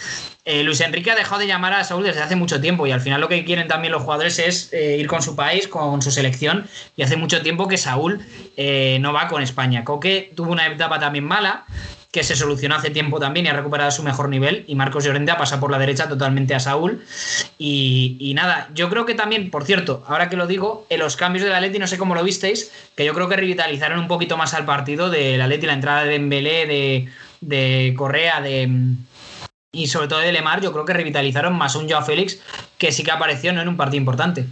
eh, 0.44 0.64
Luis 0.64 0.80
Enrique 0.80 1.10
ha 1.10 1.14
dejado 1.14 1.40
de 1.40 1.46
llamar 1.46 1.72
a 1.72 1.84
Saúl 1.84 2.02
desde 2.02 2.20
hace 2.20 2.34
mucho 2.34 2.60
tiempo, 2.60 2.86
y 2.86 2.90
al 2.90 3.00
final 3.00 3.20
lo 3.20 3.28
que 3.28 3.44
quieren 3.44 3.68
también 3.68 3.92
los 3.92 4.02
jugadores 4.02 4.38
es 4.38 4.72
eh, 4.72 4.96
ir 4.98 5.06
con 5.06 5.22
su 5.22 5.36
país, 5.36 5.68
con 5.68 6.02
su 6.02 6.10
selección, 6.10 6.66
y 6.96 7.02
hace 7.02 7.16
mucho 7.16 7.42
tiempo 7.42 7.68
que 7.68 7.78
Saúl 7.78 8.26
eh, 8.56 8.98
no 9.00 9.12
va 9.12 9.28
con 9.28 9.42
España. 9.42 9.84
Coque 9.84 10.32
tuvo 10.34 10.50
una 10.50 10.66
etapa 10.66 10.98
también 10.98 11.24
mala, 11.24 11.64
que 12.12 12.22
se 12.24 12.36
solucionó 12.36 12.74
hace 12.74 12.90
tiempo 12.90 13.18
también 13.18 13.46
y 13.46 13.48
ha 13.48 13.54
recuperado 13.54 13.90
su 13.90 14.02
mejor 14.02 14.28
nivel. 14.28 14.64
Y 14.66 14.74
Marcos 14.74 15.02
Llorente 15.02 15.32
ha 15.32 15.38
pasado 15.38 15.60
por 15.62 15.70
la 15.70 15.78
derecha 15.78 16.10
totalmente 16.10 16.54
a 16.54 16.60
Saúl. 16.60 17.02
Y, 17.56 18.32
nada, 18.34 18.68
yo 18.74 18.90
creo 18.90 19.06
que 19.06 19.14
también, 19.14 19.50
por 19.50 19.64
cierto, 19.64 20.04
ahora 20.06 20.28
que 20.28 20.36
lo 20.36 20.46
digo, 20.46 20.86
en 20.90 20.98
los 20.98 21.16
cambios 21.16 21.42
del 21.42 21.54
Atleti, 21.54 21.78
no 21.78 21.86
sé 21.86 21.96
cómo 21.96 22.14
lo 22.14 22.22
visteis, 22.22 22.70
que 22.96 23.06
yo 23.06 23.14
creo 23.14 23.30
que 23.30 23.36
revitalizaron 23.36 23.98
un 23.98 24.08
poquito 24.08 24.36
más 24.36 24.52
al 24.52 24.66
partido 24.66 25.08
del 25.08 25.40
Atleti, 25.40 25.66
la 25.66 25.72
entrada 25.72 26.04
de 26.04 26.10
Dembélé, 26.10 26.66
de, 26.66 27.08
de 27.40 27.94
Correa, 27.96 28.42
de 28.42 28.68
y 29.74 29.86
sobre 29.86 30.06
todo 30.06 30.18
de 30.18 30.32
Lemar, 30.32 30.60
yo 30.60 30.70
creo 30.70 30.84
que 30.84 30.92
revitalizaron 30.92 31.56
más 31.56 31.76
un 31.76 31.88
Joao 31.88 32.04
Félix 32.04 32.38
que 32.76 32.92
sí 32.92 33.02
que 33.02 33.10
apareció 33.10 33.54
¿no? 33.54 33.62
en 33.62 33.68
un 33.68 33.78
partido 33.78 33.96
importante. 33.96 34.44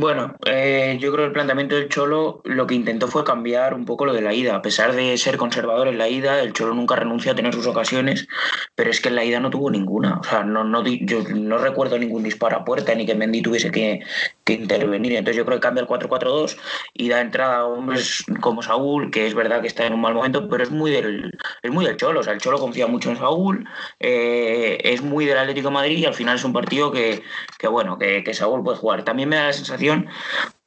Bueno, 0.00 0.36
eh, 0.46 0.96
yo 1.00 1.10
creo 1.10 1.24
que 1.24 1.26
el 1.26 1.32
planteamiento 1.32 1.74
del 1.74 1.88
Cholo 1.88 2.40
lo 2.44 2.68
que 2.68 2.76
intentó 2.76 3.08
fue 3.08 3.24
cambiar 3.24 3.74
un 3.74 3.84
poco 3.84 4.06
lo 4.06 4.12
de 4.14 4.20
la 4.20 4.32
ida. 4.32 4.54
A 4.54 4.62
pesar 4.62 4.94
de 4.94 5.18
ser 5.18 5.36
conservador 5.36 5.88
en 5.88 5.98
la 5.98 6.08
ida, 6.08 6.40
el 6.40 6.52
Cholo 6.52 6.72
nunca 6.72 6.94
renuncia 6.94 7.32
a 7.32 7.34
tener 7.34 7.52
sus 7.52 7.66
ocasiones, 7.66 8.28
pero 8.76 8.90
es 8.90 9.00
que 9.00 9.08
en 9.08 9.16
la 9.16 9.24
ida 9.24 9.40
no 9.40 9.50
tuvo 9.50 9.72
ninguna. 9.72 10.20
O 10.20 10.22
sea, 10.22 10.44
no, 10.44 10.62
no, 10.62 10.86
yo 10.86 11.24
no 11.34 11.58
recuerdo 11.58 11.98
ningún 11.98 12.22
disparo 12.22 12.58
a 12.58 12.64
puerta 12.64 12.94
ni 12.94 13.06
que 13.06 13.16
Mendy 13.16 13.42
tuviese 13.42 13.72
que, 13.72 13.98
intervenir. 14.46 15.14
Entonces 15.14 15.36
yo 15.36 15.44
creo 15.44 15.58
que 15.58 15.62
cambia 15.62 15.82
el 15.82 15.88
4-4-2 15.88 16.56
y 16.94 17.08
da 17.08 17.20
entrada 17.20 17.56
a 17.56 17.66
hombres 17.66 18.24
como 18.40 18.62
Saúl, 18.62 19.10
que 19.10 19.26
es 19.26 19.34
verdad 19.34 19.60
que 19.60 19.66
está 19.66 19.84
en 19.84 19.94
un 19.94 20.00
mal 20.00 20.14
momento, 20.14 20.48
pero 20.48 20.62
es 20.62 20.70
muy 20.70 20.92
del, 20.92 21.32
es 21.62 21.70
muy 21.72 21.84
del 21.84 21.96
Cholo. 21.96 22.20
O 22.20 22.22
sea, 22.22 22.34
el 22.34 22.40
Cholo 22.40 22.60
confía 22.60 22.86
mucho 22.86 23.10
en 23.10 23.16
Saúl, 23.16 23.68
eh, 23.98 24.78
es 24.84 25.02
muy 25.02 25.26
del 25.26 25.38
Atlético 25.38 25.72
Madrid 25.72 25.98
y 25.98 26.06
al 26.06 26.14
final 26.14 26.36
es 26.36 26.44
un 26.44 26.52
partido 26.52 26.92
que, 26.92 27.20
que 27.58 27.66
bueno, 27.66 27.98
que, 27.98 28.22
que 28.22 28.32
Saúl 28.32 28.62
puede 28.62 28.78
jugar. 28.78 29.02
También 29.02 29.28
me 29.28 29.36
da 29.36 29.46
la 29.46 29.52
sensación 29.52 29.87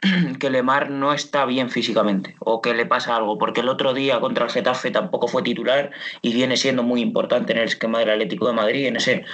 que 0.39 0.49
Lemar 0.49 0.89
no 0.89 1.13
está 1.13 1.45
bien 1.45 1.69
físicamente 1.69 2.35
o 2.39 2.61
que 2.61 2.73
le 2.73 2.85
pasa 2.85 3.15
algo, 3.15 3.37
porque 3.37 3.61
el 3.61 3.69
otro 3.69 3.93
día 3.93 4.19
contra 4.19 4.45
el 4.45 4.51
Getafe 4.51 4.91
tampoco 4.91 5.27
fue 5.27 5.43
titular 5.43 5.91
y 6.21 6.33
viene 6.33 6.57
siendo 6.57 6.83
muy 6.83 7.01
importante 7.01 7.53
en 7.53 7.59
el 7.59 7.65
esquema 7.65 7.99
del 7.99 8.09
Atlético 8.09 8.47
de 8.47 8.53
Madrid, 8.53 8.87
en 8.87 8.95
ese 8.95 9.25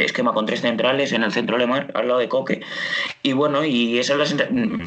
esquema 0.00 0.32
con 0.32 0.46
tres 0.46 0.60
centrales 0.60 1.12
en 1.12 1.22
el 1.22 1.32
centro 1.32 1.58
Lemar, 1.58 1.90
al 1.94 2.08
lado 2.08 2.20
de 2.20 2.28
Coque. 2.28 2.62
Y 3.22 3.32
bueno, 3.32 3.64
y 3.64 3.98
esa 3.98 4.14
es 4.14 4.18
la, 4.18 4.44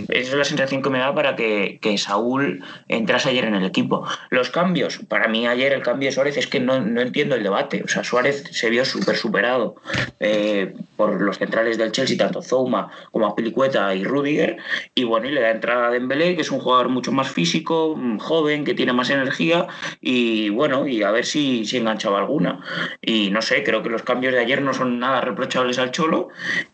esa 0.09 0.31
es 0.31 0.33
la 0.33 0.43
sensación 0.43 0.81
que 0.81 0.89
me 0.89 0.99
da 0.99 1.13
para 1.13 1.35
que, 1.35 1.79
que, 1.81 1.97
Saúl 1.97 2.63
entrase 2.87 3.29
ayer 3.29 3.45
en 3.45 3.55
el 3.55 3.65
equipo. 3.65 4.05
Los 4.29 4.49
cambios, 4.49 4.99
para 5.07 5.27
mí 5.27 5.47
ayer 5.47 5.73
el 5.73 5.81
cambio 5.81 6.07
de 6.07 6.13
Suárez 6.13 6.37
es 6.37 6.47
que 6.47 6.59
no, 6.59 6.79
no 6.79 7.01
entiendo 7.01 7.35
el 7.35 7.43
debate. 7.43 7.83
O 7.83 7.87
sea, 7.87 8.03
Suárez 8.03 8.43
se 8.51 8.69
vio 8.69 8.85
súper 8.85 9.15
superado 9.15 9.75
eh, 10.19 10.73
por 10.95 11.21
los 11.21 11.37
centrales 11.37 11.77
del 11.77 11.91
Chelsea, 11.91 12.17
tanto 12.17 12.41
Zouma 12.41 12.91
como 13.11 13.35
Pilicueta 13.35 13.93
y 13.95 14.03
Rudiger 14.03 14.57
y 14.95 15.03
bueno, 15.03 15.27
y 15.27 15.31
le 15.31 15.41
da 15.41 15.51
entrada 15.51 15.87
a 15.87 15.91
Dembélé, 15.91 16.35
que 16.35 16.41
es 16.41 16.51
un 16.51 16.59
jugador 16.59 16.89
mucho 16.89 17.11
más 17.11 17.31
físico, 17.31 17.95
mm, 17.97 18.17
joven, 18.17 18.65
que 18.65 18.73
tiene 18.73 18.93
más 18.93 19.09
energía 19.09 19.67
y 20.01 20.49
bueno, 20.49 20.87
y 20.87 21.03
a 21.03 21.11
ver 21.11 21.25
si, 21.25 21.65
si 21.65 21.77
enganchaba 21.77 22.19
alguna. 22.19 22.61
Y 23.01 23.29
no 23.29 23.41
sé, 23.41 23.63
creo 23.63 23.83
que 23.83 23.89
los 23.89 24.03
cambios 24.03 24.33
de 24.33 24.39
ayer 24.39 24.61
no 24.61 24.68
son 24.73 24.99
nada 24.99 25.21
reprochables 25.21 25.79
al 25.79 25.91
Cholo 25.91 26.29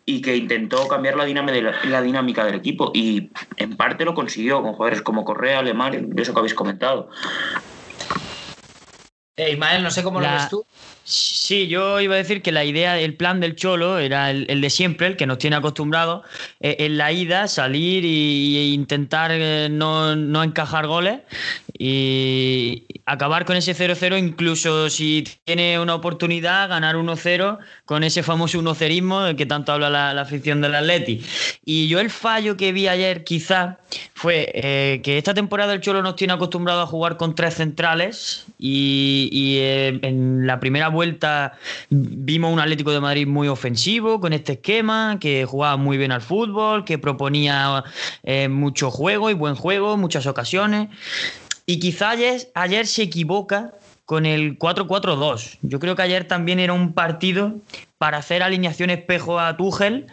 y 0.05 0.21
que 0.21 0.35
intentó 0.35 0.87
cambiar 0.87 1.15
la 1.15 1.25
dinámica, 1.25 1.53
de 1.53 1.89
la, 1.89 2.01
dinámica 2.01 2.45
del 2.45 2.55
equipo 2.55 2.91
y 2.93 3.31
en 3.57 3.77
parte 3.77 4.05
lo 4.05 4.13
consiguió 4.13 4.61
con 4.61 4.73
jugadores 4.73 5.01
como 5.01 5.25
Correa, 5.25 5.59
Alemán, 5.59 6.09
de 6.09 6.21
eso 6.21 6.33
que 6.33 6.39
habéis 6.39 6.53
comentado. 6.53 7.09
Eh, 9.37 9.51
Ismael, 9.51 9.83
no 9.83 9.91
sé 9.91 10.03
cómo 10.03 10.21
lo 10.21 10.29
ves 10.29 10.49
tú. 10.49 10.65
Sí, 11.07 11.67
yo 11.67 12.01
iba 12.01 12.15
a 12.15 12.17
decir 12.17 12.41
que 12.41 12.51
la 12.51 12.65
idea, 12.65 12.99
el 12.99 13.13
plan 13.13 13.39
del 13.39 13.55
Cholo 13.55 13.99
era 13.99 14.31
el, 14.31 14.59
de 14.59 14.69
siempre, 14.71 15.05
el 15.05 15.15
que 15.15 15.27
nos 15.27 15.37
tiene 15.37 15.55
acostumbrados, 15.55 16.25
eh, 16.59 16.77
en 16.79 16.97
la 16.97 17.11
ida 17.11 17.47
salir 17.47 18.03
e 18.03 18.69
intentar 18.69 19.29
eh, 19.31 19.67
no, 19.69 20.15
no, 20.15 20.43
encajar 20.43 20.87
goles 20.87 21.19
y 21.77 22.85
acabar 23.05 23.45
con 23.45 23.55
ese 23.55 23.75
0-0, 23.75 24.17
incluso 24.17 24.89
si 24.89 25.27
tiene 25.43 25.79
una 25.79 25.93
oportunidad, 25.93 26.69
ganar 26.69 26.95
1-0 26.95 27.59
con 27.85 28.03
ese 28.03 28.23
famoso 28.23 28.59
1-0ismo 28.59 29.25
del 29.25 29.35
que 29.35 29.45
tanto 29.45 29.73
habla 29.73 29.91
la, 29.91 30.11
la, 30.11 30.21
afición 30.21 30.59
del 30.59 30.73
Atleti. 30.73 31.21
Y 31.63 31.87
yo 31.87 31.99
el 31.99 32.09
fallo 32.09 32.57
que 32.57 32.71
vi 32.71 32.87
ayer 32.87 33.23
quizá 33.23 33.77
fue 34.15 34.49
eh, 34.55 35.01
que 35.03 35.19
esta 35.19 35.35
temporada 35.35 35.73
el 35.73 35.81
Cholo 35.81 36.01
nos 36.01 36.15
tiene 36.15 36.33
acostumbrado 36.33 36.81
a 36.81 36.87
jugar 36.87 37.17
con 37.17 37.35
tres 37.35 37.53
centrales 37.53 38.45
y, 38.57 39.29
y 39.31 39.59
en 40.01 40.47
la 40.47 40.59
primera 40.59 40.89
vuelta 40.95 41.53
vimos 41.89 42.51
un 42.51 42.59
Atlético 42.59 42.91
de 42.91 42.99
Madrid 42.99 43.27
muy 43.27 43.47
ofensivo 43.47 44.19
con 44.19 44.33
este 44.33 44.53
esquema, 44.53 45.17
que 45.19 45.45
jugaba 45.45 45.77
muy 45.77 45.97
bien 45.97 46.11
al 46.11 46.21
fútbol, 46.21 46.83
que 46.85 46.97
proponía 46.97 47.83
eh, 48.23 48.47
mucho 48.49 48.89
juego 48.89 49.29
y 49.29 49.33
buen 49.33 49.53
juego, 49.53 49.97
muchas 49.97 50.25
ocasiones. 50.25 50.89
Y 51.67 51.79
quizá 51.79 52.11
ayer, 52.11 52.49
ayer 52.55 52.87
se 52.87 53.03
equivoca 53.03 53.73
con 54.05 54.25
el 54.25 54.57
4-4-2. 54.57 55.57
Yo 55.61 55.79
creo 55.79 55.95
que 55.95 56.03
ayer 56.03 56.27
también 56.27 56.59
era 56.59 56.73
un 56.73 56.93
partido 56.93 57.55
para 58.05 58.19
hacer 58.19 58.43
alineación 58.43 58.91
espejo 58.91 59.39
a 59.39 59.57
Tuchel 59.57 60.05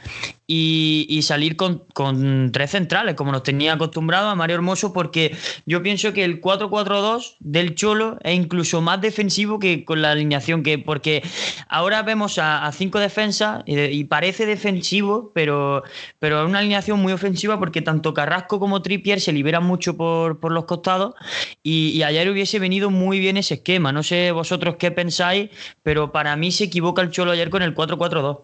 y, 0.47 1.21
salir 1.23 1.57
con, 1.57 2.51
tres 2.53 2.71
centrales, 2.71 3.15
como 3.15 3.33
nos 3.33 3.43
tenía 3.43 3.73
acostumbrado 3.73 4.29
a 4.29 4.35
Mario 4.35 4.57
Hermoso, 4.57 4.93
porque 4.93 5.35
yo 5.65 5.83
pienso 5.83 6.13
que 6.13 6.25
el 6.25 6.43
4-4-2 6.43 7.37
del 7.41 7.75
Cholo 7.75 8.19
es 8.23 8.35
incluso 8.35 8.83
más 8.83 9.01
defensivo 9.01 9.59
que 9.59 9.85
con 9.85 10.03
la 10.03 10.11
alineación 10.11 10.63
que, 10.63 10.79
porque 10.79 11.23
ahora 11.69 12.03
vemos 12.03 12.39
a, 12.39 12.71
cinco 12.73 12.99
defensas 12.99 13.63
y, 13.67 14.05
parece 14.05 14.45
defensivo, 14.45 15.31
pero, 15.35 15.85
pero 16.19 16.43
es 16.43 16.49
una 16.49 16.59
alineación 16.59 17.01
muy 17.01 17.13
ofensiva 17.13 17.59
porque 17.59 17.81
tanto 17.81 18.13
Carrasco 18.13 18.59
como 18.59 18.83
Trippier 18.83 19.21
se 19.21 19.33
liberan 19.33 19.65
mucho 19.65 19.97
por, 19.97 20.53
los 20.53 20.65
costados 20.65 21.15
y, 21.63 21.91
y 21.91 22.03
ayer 22.03 22.29
hubiese 22.29 22.59
venido 22.59 22.91
muy 22.91 23.21
bien 23.21 23.39
ese 23.39 23.55
esquema. 23.55 23.93
No 23.93 24.03
sé 24.03 24.33
vosotros 24.33 24.77
qué 24.79 24.91
pensáis, 24.91 25.51
pero 25.83 26.13
para 26.13 26.37
mí 26.37 26.53
se 26.53 26.65
equivoca 26.65 27.03
el 27.03 27.11
Cholo 27.11 27.33
ayer 27.33 27.51
con 27.51 27.63
el 27.63 27.75
4-4-2. 27.75 28.41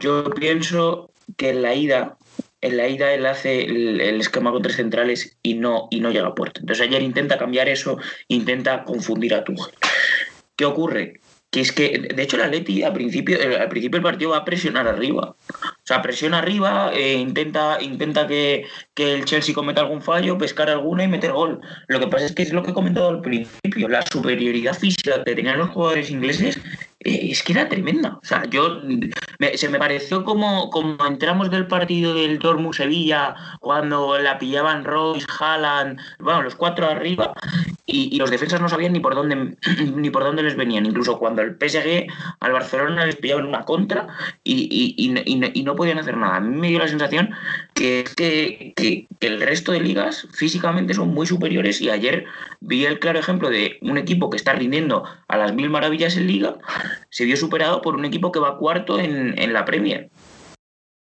Yo 0.00 0.24
pienso 0.30 1.10
que 1.36 1.50
en 1.50 1.62
la 1.62 1.74
ida, 1.74 2.16
en 2.60 2.76
la 2.76 2.88
ida 2.88 3.12
él 3.12 3.26
hace 3.26 3.64
el, 3.64 4.00
esquema 4.20 4.52
con 4.52 4.62
tres 4.62 4.76
centrales 4.76 5.36
y 5.42 5.54
no, 5.54 5.88
y 5.90 6.00
no 6.00 6.10
llega 6.10 6.28
a 6.28 6.34
puerto. 6.34 6.60
Entonces 6.60 6.86
ayer 6.86 7.02
intenta 7.02 7.38
cambiar 7.38 7.68
eso, 7.68 7.98
intenta 8.28 8.84
confundir 8.84 9.34
a 9.34 9.44
Tuchel. 9.44 9.74
¿Qué 10.56 10.64
ocurre? 10.64 11.20
Que 11.52 11.60
es 11.60 11.70
que, 11.70 11.98
de 11.98 12.22
hecho, 12.22 12.36
el 12.36 12.42
Atleti 12.42 12.82
al 12.82 12.94
principio, 12.94 13.38
al 13.38 13.68
principio 13.68 13.98
del 13.98 14.02
partido 14.02 14.30
va 14.30 14.38
a 14.38 14.44
presionar 14.44 14.88
arriba. 14.88 15.36
O 15.50 15.84
sea, 15.84 16.00
presiona 16.00 16.38
arriba, 16.38 16.90
eh, 16.94 17.12
intenta, 17.12 17.76
intenta 17.80 18.26
que, 18.26 18.64
que, 18.94 19.12
el 19.12 19.26
Chelsea 19.26 19.54
cometa 19.54 19.82
algún 19.82 20.00
fallo, 20.00 20.38
pescar 20.38 20.70
alguna 20.70 21.04
y 21.04 21.08
meter 21.08 21.32
gol. 21.32 21.60
Lo 21.88 22.00
que 22.00 22.06
pasa 22.06 22.24
es 22.24 22.34
que 22.34 22.42
es 22.42 22.54
lo 22.54 22.62
que 22.62 22.70
he 22.70 22.74
comentado 22.74 23.10
al 23.10 23.20
principio, 23.20 23.88
la 23.88 24.02
superioridad 24.10 24.78
física 24.78 25.22
que 25.24 25.34
tenían 25.34 25.58
los 25.58 25.68
jugadores 25.70 26.10
ingleses 26.10 26.58
es 27.04 27.42
que 27.42 27.52
era 27.52 27.68
tremenda. 27.68 28.18
O 28.22 28.24
sea, 28.24 28.44
yo 28.48 28.80
se 29.54 29.68
me 29.68 29.78
pareció 29.78 30.24
como, 30.24 30.70
como 30.70 31.04
entramos 31.06 31.50
del 31.50 31.66
partido 31.66 32.14
del 32.14 32.38
Dortmund 32.38 32.74
Sevilla 32.74 33.34
cuando 33.60 34.18
la 34.18 34.38
pillaban 34.38 34.84
Royce, 34.84 35.26
Haaland, 35.38 36.00
bueno, 36.18 36.42
los 36.42 36.54
cuatro 36.54 36.88
arriba 36.88 37.32
y, 37.86 38.16
los 38.18 38.30
defensas 38.30 38.60
no 38.60 38.68
sabían 38.68 38.92
ni 38.92 39.00
por 39.00 39.14
dónde 39.14 39.56
ni 39.96 40.10
por 40.10 40.22
dónde 40.22 40.42
les 40.42 40.56
venían. 40.56 40.86
Incluso 40.86 41.18
cuando 41.18 41.42
el 41.42 41.56
PSG 41.56 42.06
al 42.40 42.52
Barcelona 42.52 43.06
les 43.06 43.16
pillaban 43.16 43.46
una 43.46 43.64
contra 43.64 44.06
y, 44.44 44.94
y, 44.96 45.62
no 45.62 45.76
podían 45.76 45.98
hacer 45.98 46.16
nada. 46.16 46.36
A 46.36 46.40
mí 46.40 46.56
me 46.56 46.68
dio 46.68 46.78
la 46.78 46.88
sensación 46.88 47.30
que, 47.74 48.04
que, 48.16 48.72
que, 48.76 49.06
que 49.18 49.26
el 49.26 49.40
resto 49.40 49.72
de 49.72 49.80
ligas 49.80 50.26
físicamente 50.32 50.94
son 50.94 51.08
muy 51.08 51.26
superiores 51.26 51.80
y 51.80 51.90
ayer 51.90 52.26
vi 52.60 52.84
el 52.84 52.98
claro 52.98 53.18
ejemplo 53.18 53.50
de 53.50 53.78
un 53.80 53.98
equipo 53.98 54.30
que 54.30 54.36
está 54.36 54.52
rindiendo 54.52 55.04
a 55.28 55.36
las 55.36 55.52
mil 55.52 55.70
maravillas 55.70 56.16
en 56.16 56.26
liga 56.26 56.56
se 57.10 57.24
vio 57.24 57.36
superado 57.36 57.82
por 57.82 57.94
un 57.94 58.04
equipo 58.04 58.32
que 58.32 58.40
va 58.40 58.58
cuarto 58.58 58.98
en, 58.98 59.38
en 59.38 59.52
la 59.52 59.64
Premier. 59.64 60.10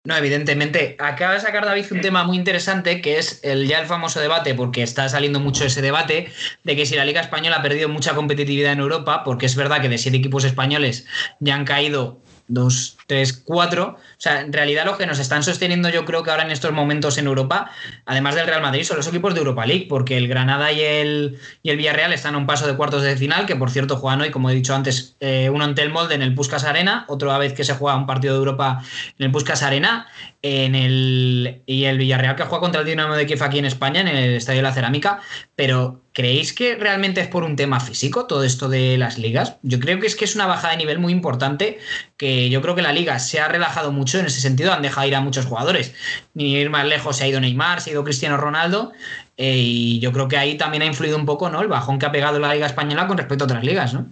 No, 0.07 0.15
evidentemente. 0.17 0.97
Acaba 0.99 1.33
de 1.33 1.41
sacar 1.41 1.65
David 1.65 1.87
un 1.91 2.03
tema 2.03 2.25
muy 2.25 2.37
interesante 2.37 3.01
que 3.01 3.17
es 3.17 3.41
el 3.43 3.67
ya 3.67 3.81
el 3.81 3.87
famoso 3.87 4.21
debate, 4.21 4.55
porque 4.55 4.83
está 4.83 5.09
saliendo 5.09 5.41
mucho 5.41 5.65
ese 5.65 5.81
debate, 5.81 6.29
de 6.63 6.77
que 6.77 6.85
si 6.85 6.95
la 6.95 7.07
Liga 7.07 7.23
Española 7.23 7.57
ha 7.57 7.63
perdido 7.63 7.89
mucha 7.89 8.15
competitividad 8.15 8.73
en 8.73 8.81
Europa, 8.81 9.25
porque 9.25 9.47
es 9.47 9.57
verdad 9.57 9.81
que 9.81 9.89
de 9.89 9.97
siete 9.97 10.19
equipos 10.19 10.45
españoles 10.45 11.07
ya 11.41 11.55
han 11.55 11.65
caído 11.65 12.21
dos, 12.47 12.97
tres, 13.07 13.33
cuatro. 13.33 13.97
O 13.99 14.19
sea, 14.19 14.41
en 14.41 14.53
realidad 14.53 14.85
lo 14.85 14.97
que 14.97 15.07
nos 15.07 15.19
están 15.19 15.43
sosteniendo 15.43 15.89
yo 15.89 16.05
creo 16.05 16.23
que 16.23 16.31
ahora 16.31 16.45
en 16.45 16.51
estos 16.51 16.73
momentos 16.73 17.19
en 17.19 17.27
Europa, 17.27 17.71
además 18.07 18.35
del 18.35 18.47
Real 18.47 18.63
Madrid, 18.63 18.85
son 18.85 18.97
los 18.97 19.07
equipos 19.07 19.35
de 19.35 19.41
Europa 19.41 19.67
League, 19.67 19.87
porque 19.89 20.17
el 20.17 20.29
Granada 20.29 20.73
y 20.73 20.81
el, 20.81 21.39
y 21.63 21.71
el 21.71 21.77
Villarreal 21.77 22.13
están 22.13 22.35
a 22.35 22.39
un 22.39 22.47
paso 22.47 22.67
de 22.67 22.77
cuartos 22.77 23.03
de 23.03 23.17
final, 23.17 23.47
que 23.47 23.57
por 23.57 23.71
cierto 23.71 23.97
juegan 23.97 24.21
hoy, 24.21 24.31
como 24.31 24.51
he 24.51 24.55
dicho 24.55 24.75
antes, 24.75 25.17
eh, 25.21 25.51
uno 25.53 25.65
ante 25.65 25.83
el 25.83 25.91
molde 25.91 26.15
en 26.15 26.23
el 26.23 26.35
Puskas 26.35 26.65
Arena, 26.65 27.05
otra 27.09 27.39
vez 27.39 27.55
que 27.55 27.65
se 27.65 27.75
juega 27.75 27.97
un 27.97 28.07
partido 28.07 28.35
de 28.35 28.39
Europa 28.39 28.83
en 29.19 29.27
el 29.27 29.33
Puskas 29.33 29.63
Arena, 29.63 30.07
en 30.43 30.75
el, 30.75 31.63
y 31.65 31.85
el 31.85 31.97
Villarreal 31.97 32.37
que 32.37 32.43
juega 32.43 32.61
contra 32.61 32.83
el 32.83 32.87
Dinamo 32.87 33.15
de 33.15 33.27
Kiev 33.27 33.43
aquí 33.43 33.59
en 33.59 33.65
España, 33.65 34.03
en 34.03 34.09
el 34.09 34.35
Estadio 34.35 34.59
de 34.59 34.65
la 34.65 34.75
Cerámica, 34.75 35.21
pero 35.57 36.01
¿creéis 36.13 36.53
que 36.53 36.75
realmente 36.75 37.21
es 37.21 37.29
por 37.29 37.45
un 37.45 37.57
tema 37.57 37.81
físico 37.81 38.27
todo 38.27 38.45
esto 38.45 38.69
de 38.69 38.99
las 38.99 39.19
ligas? 39.19 39.57
Yo 39.63 39.79
creo 39.79 40.01
que 40.01 40.07
es 40.07 40.17
que 40.17 40.25
es 40.25 40.35
una 40.35 40.47
bajada 40.47 40.73
de 40.73 40.79
nivel 40.79 40.99
muy 40.99 41.13
importante, 41.13 41.79
que 42.17 42.51
yo 42.51 42.61
creo 42.61 42.75
que 42.75 42.83
la 42.83 42.93
liga 42.93 43.19
se 43.19 43.41
ha 43.41 43.49
relajado 43.49 43.93
mucho 43.93 44.19
en 44.19 44.27
ese 44.27 44.41
sentido, 44.41 44.73
han 44.73 44.83
dejado 44.83 45.07
ir 45.07 45.15
a 45.15 45.21
muchos 45.21 45.47
jugadores. 45.47 45.95
Ni 46.35 46.57
ir 46.57 46.71
más 46.71 46.87
lejos, 46.87 47.17
se 47.17 47.25
ha 47.25 47.29
ido 47.29 47.41
Neymar, 47.41 47.81
se 47.81 47.91
ha 47.91 47.93
ido 47.93 48.05
Cristiano 48.05 48.37
Ronaldo, 48.37 48.93
eh, 49.37 49.57
y 49.57 49.99
yo 50.01 50.13
creo 50.13 50.29
que 50.29 50.37
ahí 50.37 50.57
también 50.57 50.83
ha 50.83 50.87
influido 50.87 51.17
un 51.17 51.27
poco 51.27 51.49
¿no? 51.51 51.61
el 51.61 51.69
bajón 51.69 51.99
que 51.99 52.07
ha 52.07 52.13
pegado 52.13 52.39
la 52.39 52.53
liga 52.53 52.67
española 52.67 53.07
con 53.07 53.19
respecto 53.19 53.45
a 53.45 53.47
otras 53.47 53.65
ligas, 53.65 53.95
¿no? 53.95 54.07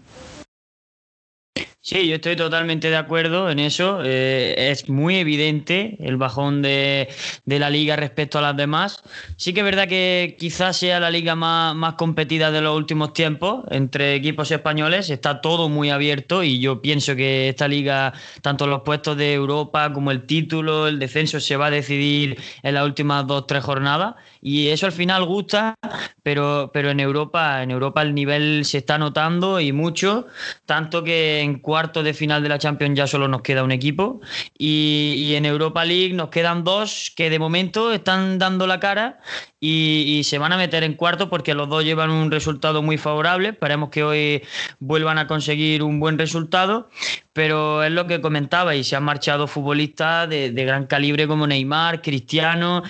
Sí, 1.84 2.06
yo 2.06 2.14
estoy 2.14 2.36
totalmente 2.36 2.90
de 2.90 2.96
acuerdo 2.96 3.50
en 3.50 3.58
eso. 3.58 4.02
Eh, 4.04 4.54
es 4.70 4.88
muy 4.88 5.16
evidente 5.16 5.96
el 5.98 6.16
bajón 6.16 6.62
de, 6.62 7.08
la 7.44 7.70
liga 7.70 7.96
respecto 7.96 8.38
a 8.38 8.42
las 8.42 8.56
demás. 8.56 9.02
Sí 9.36 9.52
que 9.52 9.60
es 9.60 9.64
verdad 9.64 9.88
que 9.88 10.36
quizás 10.38 10.76
sea 10.76 11.00
la 11.00 11.10
liga 11.10 11.34
más, 11.34 11.74
más 11.74 11.94
competida 11.94 12.52
de 12.52 12.60
los 12.60 12.76
últimos 12.76 13.12
tiempos 13.14 13.64
entre 13.72 14.14
equipos 14.14 14.52
españoles. 14.52 15.10
Está 15.10 15.40
todo 15.40 15.68
muy 15.68 15.90
abierto 15.90 16.44
y 16.44 16.60
yo 16.60 16.80
pienso 16.80 17.16
que 17.16 17.48
esta 17.48 17.66
liga, 17.66 18.12
tanto 18.42 18.68
los 18.68 18.82
puestos 18.82 19.16
de 19.16 19.32
Europa 19.34 19.92
como 19.92 20.12
el 20.12 20.24
título, 20.24 20.86
el 20.86 21.00
descenso, 21.00 21.40
se 21.40 21.56
va 21.56 21.66
a 21.66 21.70
decidir 21.72 22.40
en 22.62 22.74
las 22.74 22.84
últimas 22.84 23.26
dos, 23.26 23.48
tres 23.48 23.64
jornadas. 23.64 24.14
Y 24.40 24.68
eso 24.68 24.86
al 24.86 24.92
final 24.92 25.24
gusta, 25.24 25.74
pero, 26.22 26.70
pero 26.72 26.90
en 26.90 27.00
Europa, 27.00 27.60
en 27.64 27.72
Europa 27.72 28.02
el 28.02 28.14
nivel 28.14 28.64
se 28.64 28.78
está 28.78 28.98
notando 28.98 29.58
y 29.58 29.72
mucho, 29.72 30.26
tanto 30.64 31.02
que 31.02 31.40
en 31.40 31.58
cuartos 31.72 32.04
de 32.04 32.12
final 32.12 32.42
de 32.42 32.50
la 32.50 32.58
Champions 32.58 32.98
ya 32.98 33.06
solo 33.06 33.28
nos 33.28 33.40
queda 33.40 33.64
un 33.64 33.72
equipo 33.72 34.20
y, 34.58 35.32
en 35.34 35.46
Europa 35.46 35.86
League 35.86 36.12
nos 36.12 36.28
quedan 36.28 36.64
dos 36.64 37.10
que 37.16 37.30
de 37.30 37.38
momento 37.38 37.94
están 37.94 38.38
dando 38.38 38.66
la 38.66 38.78
cara 38.78 39.20
y, 39.58 40.20
se 40.24 40.36
van 40.36 40.52
a 40.52 40.58
meter 40.58 40.84
en 40.84 40.92
cuarto 40.92 41.30
porque 41.30 41.54
los 41.54 41.70
dos 41.70 41.82
llevan 41.82 42.10
un 42.10 42.30
resultado 42.30 42.82
muy 42.82 42.98
favorable. 42.98 43.50
Esperemos 43.50 43.88
que 43.88 44.04
hoy 44.04 44.42
vuelvan 44.80 45.16
a 45.16 45.26
conseguir 45.26 45.82
un 45.82 45.98
buen 45.98 46.18
resultado. 46.18 46.90
Pero 47.32 47.82
es 47.82 47.90
lo 47.90 48.06
que 48.06 48.20
comentaba 48.20 48.74
y 48.74 48.84
se 48.84 48.96
han 48.96 49.04
marchado 49.04 49.46
futbolistas 49.46 50.28
de, 50.28 50.50
gran 50.52 50.86
calibre 50.86 51.26
como 51.26 51.46
Neymar, 51.46 52.02
Cristiano, 52.02 52.82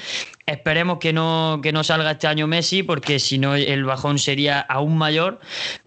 Esperemos 0.45 0.99
que 0.99 1.13
no, 1.13 1.61
que 1.63 1.73
no 1.73 1.85
salga 1.85 2.11
este 2.11 2.27
año 2.27 2.49
Messi, 2.49 2.83
porque 2.83 3.21
si 3.21 3.39
no 3.39 3.55
el 3.55 3.85
bajón 3.85 4.19
sería 4.19 4.59
aún 4.59 4.99
mayor. 4.99 5.39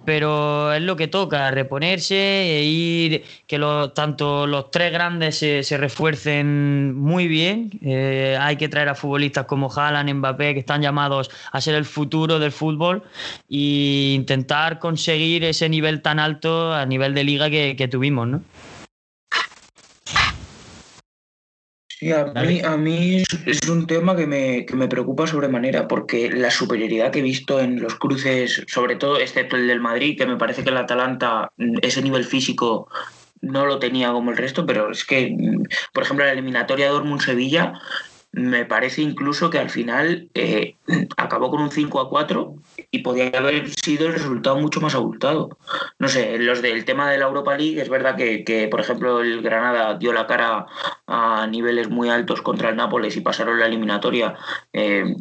Pero 0.06 0.72
es 0.72 0.82
lo 0.82 0.96
que 0.96 1.08
toca, 1.10 1.52
reponerse 1.52 2.16
e 2.16 2.64
ir, 2.64 3.24
que 3.48 3.60
tanto 3.94 4.48
los 4.48 4.72
tres 4.72 4.94
grandes 4.94 5.38
se, 5.38 5.78
refuercen 5.78 6.96
muy 6.96 7.28
bien. 7.28 7.70
Eh, 7.84 8.38
hay 8.40 8.56
que 8.56 8.70
traer 8.70 8.88
a 8.88 8.96
futbolistas 8.96 9.46
como 9.46 9.70
Haaland, 9.70 10.14
Mbappé, 10.14 10.54
que 10.54 10.62
están 10.62 10.82
llamados 10.82 11.30
a 11.52 11.60
ser 11.60 11.76
el 11.76 11.86
futuro 11.86 12.40
del 12.40 12.54
fútbol 12.54 13.04
e 13.50 14.14
intentar 14.16 14.80
conseguir 14.80 15.44
ese 15.44 15.68
nivel 15.68 16.02
tan 16.02 16.18
alto 16.18 16.74
a 16.74 16.86
nivel 16.86 17.14
de 17.14 17.24
liga 17.26 17.50
que 17.50 17.88
tuvimos, 17.92 18.28
¿no? 18.28 18.42
Sí, 22.06 22.12
a 22.12 22.26
mí, 22.26 22.62
a 22.62 22.78
mí 22.78 23.24
es 23.48 23.68
un 23.68 23.88
tema 23.88 24.16
que 24.16 24.28
me, 24.28 24.64
que 24.68 24.76
me 24.76 24.88
preocupa 24.88 25.26
sobremanera, 25.26 25.88
porque 25.88 26.30
la 26.30 26.52
superioridad 26.52 27.10
que 27.10 27.18
he 27.18 27.24
visto 27.24 27.60
en 27.60 27.82
los 27.82 27.96
cruces, 27.96 28.64
sobre 28.68 28.96
todo 28.96 29.18
excepto 29.18 29.56
el 29.56 29.66
del 29.66 29.80
Madrid, 29.80 30.16
que 30.16 30.28
me 30.28 30.38
parece 30.38 30.64
que 30.64 30.70
el 30.70 30.78
Atalanta, 30.78 31.50
mm, 31.58 31.78
ese 31.82 32.04
nivel 32.04 32.24
físico 32.24 32.88
no 33.42 33.66
lo 33.66 33.80
tenía 33.80 34.12
como 34.12 34.30
el 34.30 34.38
resto, 34.38 34.68
pero 34.68 34.92
es 34.92 35.04
que, 35.04 35.32
mm, 35.36 35.64
por 35.94 36.04
ejemplo, 36.04 36.26
la 36.26 36.34
eliminatoria 36.34 36.92
Dortmund-Sevilla, 36.92 37.74
me 38.36 38.66
parece 38.66 39.02
incluso 39.02 39.50
que 39.50 39.60
al 39.60 39.70
final 39.70 40.30
eh, 40.34 40.76
acabó 41.18 41.50
con 41.50 41.62
un 41.62 41.72
5 41.72 42.00
a 42.02 42.10
4 42.10 42.56
y 42.92 43.00
podía 43.00 43.30
haber 43.30 43.70
sido 43.70 44.08
el 44.08 44.14
resultado 44.14 44.58
mucho 44.58 44.82
más 44.82 44.94
abultado. 44.94 45.58
No 46.00 46.10
sé, 46.10 46.38
los 46.38 46.62
del 46.62 46.84
tema 46.84 47.10
de 47.10 47.18
la 47.18 47.26
Europa 47.26 47.58
League, 47.58 47.82
es 47.82 47.88
verdad 47.90 48.16
que, 48.18 48.68
por 48.70 48.82
ejemplo, 48.82 49.22
el 49.22 49.42
Granada 49.42 49.98
dio 49.98 50.12
la 50.12 50.28
cara 50.28 50.66
a 51.08 51.48
niveles 51.48 51.90
muy 51.90 52.10
altos 52.10 52.42
contra 52.42 52.70
el 52.70 52.76
Nápoles 52.76 53.16
y 53.16 53.22
pasaron 53.22 53.60
la 53.60 53.68
eliminatoria. 53.68 54.36
Eh, 54.74 55.16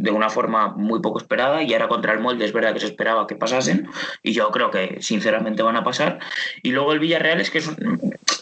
de 0.00 0.10
una 0.10 0.30
forma 0.30 0.68
muy 0.68 1.00
poco 1.00 1.18
esperada 1.18 1.62
y 1.62 1.72
ahora 1.74 1.88
contra 1.88 2.14
el 2.14 2.20
molde 2.20 2.46
es 2.46 2.52
verdad 2.52 2.72
que 2.72 2.80
se 2.80 2.86
esperaba 2.86 3.26
que 3.26 3.36
pasasen 3.36 3.88
y 4.22 4.32
yo 4.32 4.50
creo 4.50 4.70
que 4.70 4.96
sinceramente 5.00 5.62
van 5.62 5.76
a 5.76 5.84
pasar. 5.84 6.18
Y 6.62 6.72
luego 6.72 6.92
el 6.92 7.00
Villarreal 7.00 7.40
es 7.40 7.50
que 7.50 7.58
es 7.58 7.70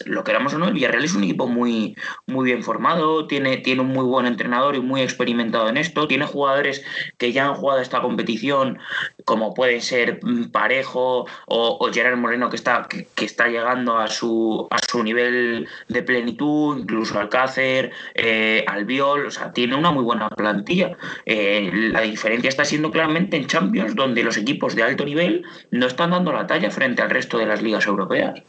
lo 0.05 0.23
queramos 0.23 0.53
o 0.53 0.57
no 0.57 0.67
el 0.67 0.73
Villarreal 0.73 1.03
es 1.03 1.13
un 1.13 1.23
equipo 1.23 1.47
muy 1.47 1.95
muy 2.25 2.45
bien 2.45 2.63
formado 2.63 3.27
tiene, 3.27 3.57
tiene 3.57 3.81
un 3.81 3.89
muy 3.89 4.05
buen 4.05 4.25
entrenador 4.25 4.75
y 4.75 4.79
muy 4.79 5.01
experimentado 5.01 5.67
en 5.67 5.77
esto 5.77 6.07
tiene 6.07 6.25
jugadores 6.25 6.83
que 7.17 7.33
ya 7.33 7.45
han 7.45 7.55
jugado 7.55 7.81
esta 7.81 8.01
competición 8.01 8.79
como 9.25 9.53
pueden 9.53 9.81
ser 9.81 10.19
mm, 10.23 10.45
Parejo 10.51 11.27
o, 11.47 11.89
Gerard 11.91 12.17
Moreno 12.17 12.49
que 12.49 12.55
está 12.55 12.87
que, 12.87 13.25
está 13.25 13.47
llegando 13.47 13.97
a 13.97 14.07
su 14.07 14.67
a 14.71 14.79
su 14.79 15.03
nivel 15.03 15.67
de 15.89 16.03
plenitud 16.03 16.79
incluso 16.79 17.19
Alcácer 17.19 17.91
eh, 18.15 18.63
Albiol 18.67 19.27
o 19.27 19.31
sea 19.31 19.51
tiene 19.51 19.75
una 19.75 19.91
muy 19.91 20.03
buena 20.03 20.29
plantilla. 20.29 20.97
Eh, 21.25 21.48
la 21.91 22.01
diferencia 22.01 22.49
está 22.49 22.65
siendo 22.65 22.91
claramente 22.91 23.37
en 23.37 23.47
Champions, 23.47 23.95
donde 23.95 24.23
los 24.23 24.37
equipos 24.37 24.75
de 24.75 24.83
alto 24.83 25.05
nivel 25.05 25.43
no 25.71 25.87
están 25.87 26.11
dando 26.11 26.31
la 26.31 26.47
talla 26.47 26.71
frente 26.71 27.01
al 27.01 27.09
resto 27.09 27.37
de 27.37 27.45
las 27.45 27.61
ligas 27.61 27.87
europeas. 27.87 28.41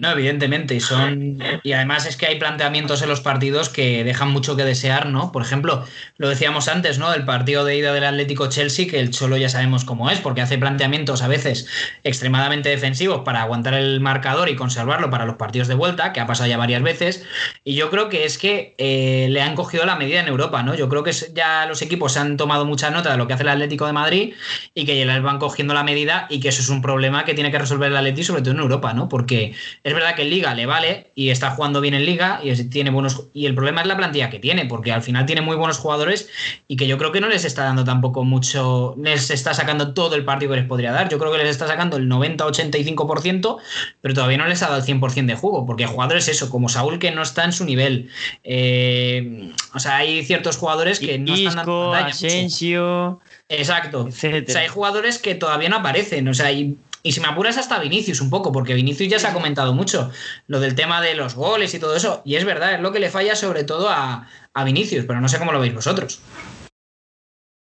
No, 0.00 0.12
evidentemente, 0.12 0.74
y 0.74 0.80
son. 0.80 1.38
Y 1.62 1.72
además 1.72 2.06
es 2.06 2.16
que 2.16 2.26
hay 2.26 2.38
planteamientos 2.38 3.02
en 3.02 3.10
los 3.10 3.20
partidos 3.20 3.68
que 3.68 4.02
dejan 4.02 4.30
mucho 4.30 4.56
que 4.56 4.64
desear, 4.64 5.06
¿no? 5.06 5.30
Por 5.30 5.42
ejemplo, 5.42 5.84
lo 6.16 6.30
decíamos 6.30 6.68
antes, 6.68 6.98
¿no? 6.98 7.12
El 7.12 7.26
partido 7.26 7.66
de 7.66 7.76
ida 7.76 7.92
del 7.92 8.04
Atlético 8.04 8.48
Chelsea, 8.48 8.86
que 8.88 8.98
el 8.98 9.10
Cholo 9.10 9.36
ya 9.36 9.50
sabemos 9.50 9.84
cómo 9.84 10.10
es, 10.10 10.18
porque 10.18 10.40
hace 10.40 10.56
planteamientos 10.56 11.20
a 11.20 11.28
veces 11.28 11.66
extremadamente 12.02 12.70
defensivos 12.70 13.20
para 13.26 13.42
aguantar 13.42 13.74
el 13.74 14.00
marcador 14.00 14.48
y 14.48 14.56
conservarlo 14.56 15.10
para 15.10 15.26
los 15.26 15.36
partidos 15.36 15.68
de 15.68 15.74
vuelta, 15.74 16.14
que 16.14 16.20
ha 16.20 16.26
pasado 16.26 16.48
ya 16.48 16.56
varias 16.56 16.82
veces. 16.82 17.26
Y 17.62 17.74
yo 17.74 17.90
creo 17.90 18.08
que 18.08 18.24
es 18.24 18.38
que 18.38 18.74
eh, 18.78 19.26
le 19.28 19.42
han 19.42 19.54
cogido 19.54 19.84
la 19.84 19.96
medida 19.96 20.20
en 20.20 20.28
Europa, 20.28 20.62
¿no? 20.62 20.74
Yo 20.74 20.88
creo 20.88 21.02
que 21.02 21.12
ya 21.12 21.66
los 21.66 21.82
equipos 21.82 22.16
han 22.16 22.38
tomado 22.38 22.64
mucha 22.64 22.90
nota 22.90 23.12
de 23.12 23.18
lo 23.18 23.26
que 23.26 23.34
hace 23.34 23.42
el 23.42 23.50
Atlético 23.50 23.86
de 23.86 23.92
Madrid 23.92 24.32
y 24.74 24.86
que 24.86 24.98
ya 24.98 25.04
les 25.04 25.22
van 25.22 25.38
cogiendo 25.38 25.74
la 25.74 25.84
medida 25.84 26.26
y 26.30 26.40
que 26.40 26.48
eso 26.48 26.62
es 26.62 26.70
un 26.70 26.80
problema 26.80 27.26
que 27.26 27.34
tiene 27.34 27.50
que 27.50 27.58
resolver 27.58 27.90
el 27.90 27.96
Atlético, 27.98 28.28
sobre 28.28 28.40
todo 28.40 28.54
en 28.54 28.60
Europa, 28.60 28.94
¿no? 28.94 29.10
Porque 29.10 29.54
es 29.90 29.94
verdad 29.94 30.14
que 30.14 30.22
en 30.22 30.30
Liga 30.30 30.54
le 30.54 30.66
vale 30.66 31.10
y 31.14 31.30
está 31.30 31.50
jugando 31.50 31.80
bien 31.80 31.94
en 31.94 32.06
Liga 32.06 32.40
y 32.42 32.54
tiene 32.64 32.90
buenos 32.90 33.26
y 33.32 33.46
el 33.46 33.54
problema 33.54 33.80
es 33.80 33.88
la 33.88 33.96
plantilla 33.96 34.30
que 34.30 34.38
tiene, 34.38 34.66
porque 34.66 34.92
al 34.92 35.02
final 35.02 35.26
tiene 35.26 35.40
muy 35.40 35.56
buenos 35.56 35.78
jugadores 35.78 36.28
y 36.68 36.76
que 36.76 36.86
yo 36.86 36.96
creo 36.96 37.10
que 37.10 37.20
no 37.20 37.28
les 37.28 37.44
está 37.44 37.64
dando 37.64 37.84
tampoco 37.84 38.22
mucho, 38.24 38.94
les 39.02 39.30
está 39.30 39.52
sacando 39.52 39.92
todo 39.92 40.14
el 40.14 40.24
partido 40.24 40.52
que 40.52 40.58
les 40.58 40.68
podría 40.68 40.92
dar. 40.92 41.08
Yo 41.08 41.18
creo 41.18 41.32
que 41.32 41.38
les 41.38 41.48
está 41.48 41.66
sacando 41.66 41.96
el 41.96 42.08
90-85%, 42.08 43.58
pero 44.00 44.14
todavía 44.14 44.38
no 44.38 44.46
les 44.46 44.62
ha 44.62 44.68
dado 44.68 44.80
el 44.80 44.86
100% 44.86 45.26
de 45.26 45.34
juego, 45.34 45.66
porque 45.66 45.86
jugadores 45.86 46.28
eso, 46.28 46.50
como 46.50 46.68
Saúl 46.68 46.98
que 46.98 47.10
no 47.10 47.22
está 47.22 47.44
en 47.44 47.52
su 47.52 47.64
nivel. 47.64 48.10
Eh, 48.44 49.52
o 49.74 49.80
sea, 49.80 49.96
hay 49.96 50.24
ciertos 50.24 50.56
jugadores 50.56 51.00
que 51.00 51.18
no 51.18 51.34
están 51.34 51.56
dando 51.56 51.94
Asensio. 51.94 53.20
Exacto. 53.48 54.04
O 54.04 54.10
sea, 54.12 54.60
hay 54.60 54.68
jugadores 54.68 55.18
que 55.18 55.34
todavía 55.34 55.68
no 55.68 55.76
aparecen. 55.76 56.28
O 56.28 56.34
sea, 56.34 56.46
hay 56.46 56.76
y 57.02 57.12
si 57.12 57.20
me 57.20 57.28
apuras 57.28 57.56
hasta 57.56 57.78
Vinicius 57.78 58.20
un 58.20 58.30
poco, 58.30 58.52
porque 58.52 58.74
Vinicius 58.74 59.08
ya 59.08 59.18
se 59.18 59.26
ha 59.26 59.32
comentado 59.32 59.72
mucho 59.72 60.10
lo 60.46 60.60
del 60.60 60.74
tema 60.74 61.00
de 61.00 61.14
los 61.14 61.34
goles 61.34 61.74
y 61.74 61.78
todo 61.78 61.96
eso, 61.96 62.22
y 62.24 62.36
es 62.36 62.44
verdad, 62.44 62.74
es 62.74 62.80
lo 62.80 62.92
que 62.92 63.00
le 63.00 63.10
falla 63.10 63.34
sobre 63.36 63.64
todo 63.64 63.88
a, 63.88 64.26
Vinicius, 64.64 65.06
pero 65.06 65.20
no 65.20 65.28
sé 65.28 65.38
cómo 65.38 65.52
lo 65.52 65.60
veis 65.60 65.74
vosotros. 65.74 66.20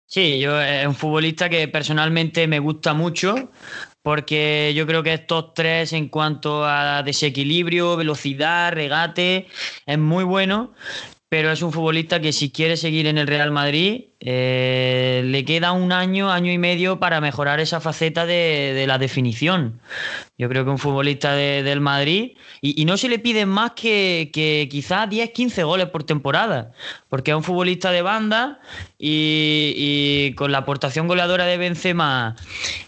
Sí, 0.07 0.38
yo 0.40 0.61
es 0.61 0.87
un 0.87 0.95
futbolista 0.95 1.49
que 1.49 1.68
personalmente 1.68 2.47
me 2.47 2.59
gusta 2.59 2.92
mucho 2.92 3.51
porque 4.03 4.73
yo 4.75 4.87
creo 4.87 5.03
que 5.03 5.14
estos 5.14 5.55
tres 5.55 5.95
en 5.95 6.09
cuanto 6.09 6.66
a 6.66 7.03
desequilibrio, 7.03 7.97
velocidad, 7.97 8.73
regate, 8.73 9.47
es 9.87 9.99
muy 9.99 10.25
bueno, 10.25 10.75
pero 11.33 11.51
es 11.51 11.62
un 11.62 11.73
futbolista 11.73 12.21
que 12.21 12.31
si 12.31 12.51
quiere 12.51 12.77
seguir 12.77 13.07
en 13.07 13.16
el 13.16 13.27
Real 13.27 13.51
Madrid 13.53 14.05
eh, 14.21 15.23
le 15.25 15.47
queda 15.47 15.73
un 15.73 15.90
año, 15.90 16.31
año 16.31 16.53
y 16.53 16.59
medio 16.59 17.01
para 17.01 17.23
mejorar 17.23 17.59
esa 17.59 17.81
faceta 17.81 18.27
de, 18.27 18.85
la 18.87 18.99
definición. 18.99 19.81
Yo 20.37 20.51
creo 20.51 20.64
que 20.64 20.71
un 20.71 20.79
futbolista 20.79 21.35
del 21.35 21.81
Madrid, 21.81 22.33
y, 22.61 22.85
no 22.85 22.99
se 22.99 23.09
le 23.09 23.18
pide 23.18 23.47
más 23.47 23.71
que, 23.73 24.31
que 24.31 24.68
quizás 24.71 25.09
10, 25.09 25.31
15 25.31 25.64
goles 25.64 25.88
por 25.88 26.05
temporada, 26.05 26.73
porque 27.09 27.31
es 27.31 27.37
un 27.38 27.42
futbolista 27.42 27.90
de 27.92 28.03
banda 28.03 28.61
y, 28.99 29.73
y, 29.75 30.35
con 30.35 30.53
la 30.53 30.59
aportación 30.59 31.09
goleadora 31.09 31.47
de 31.47 31.57
Benzema 31.57 32.37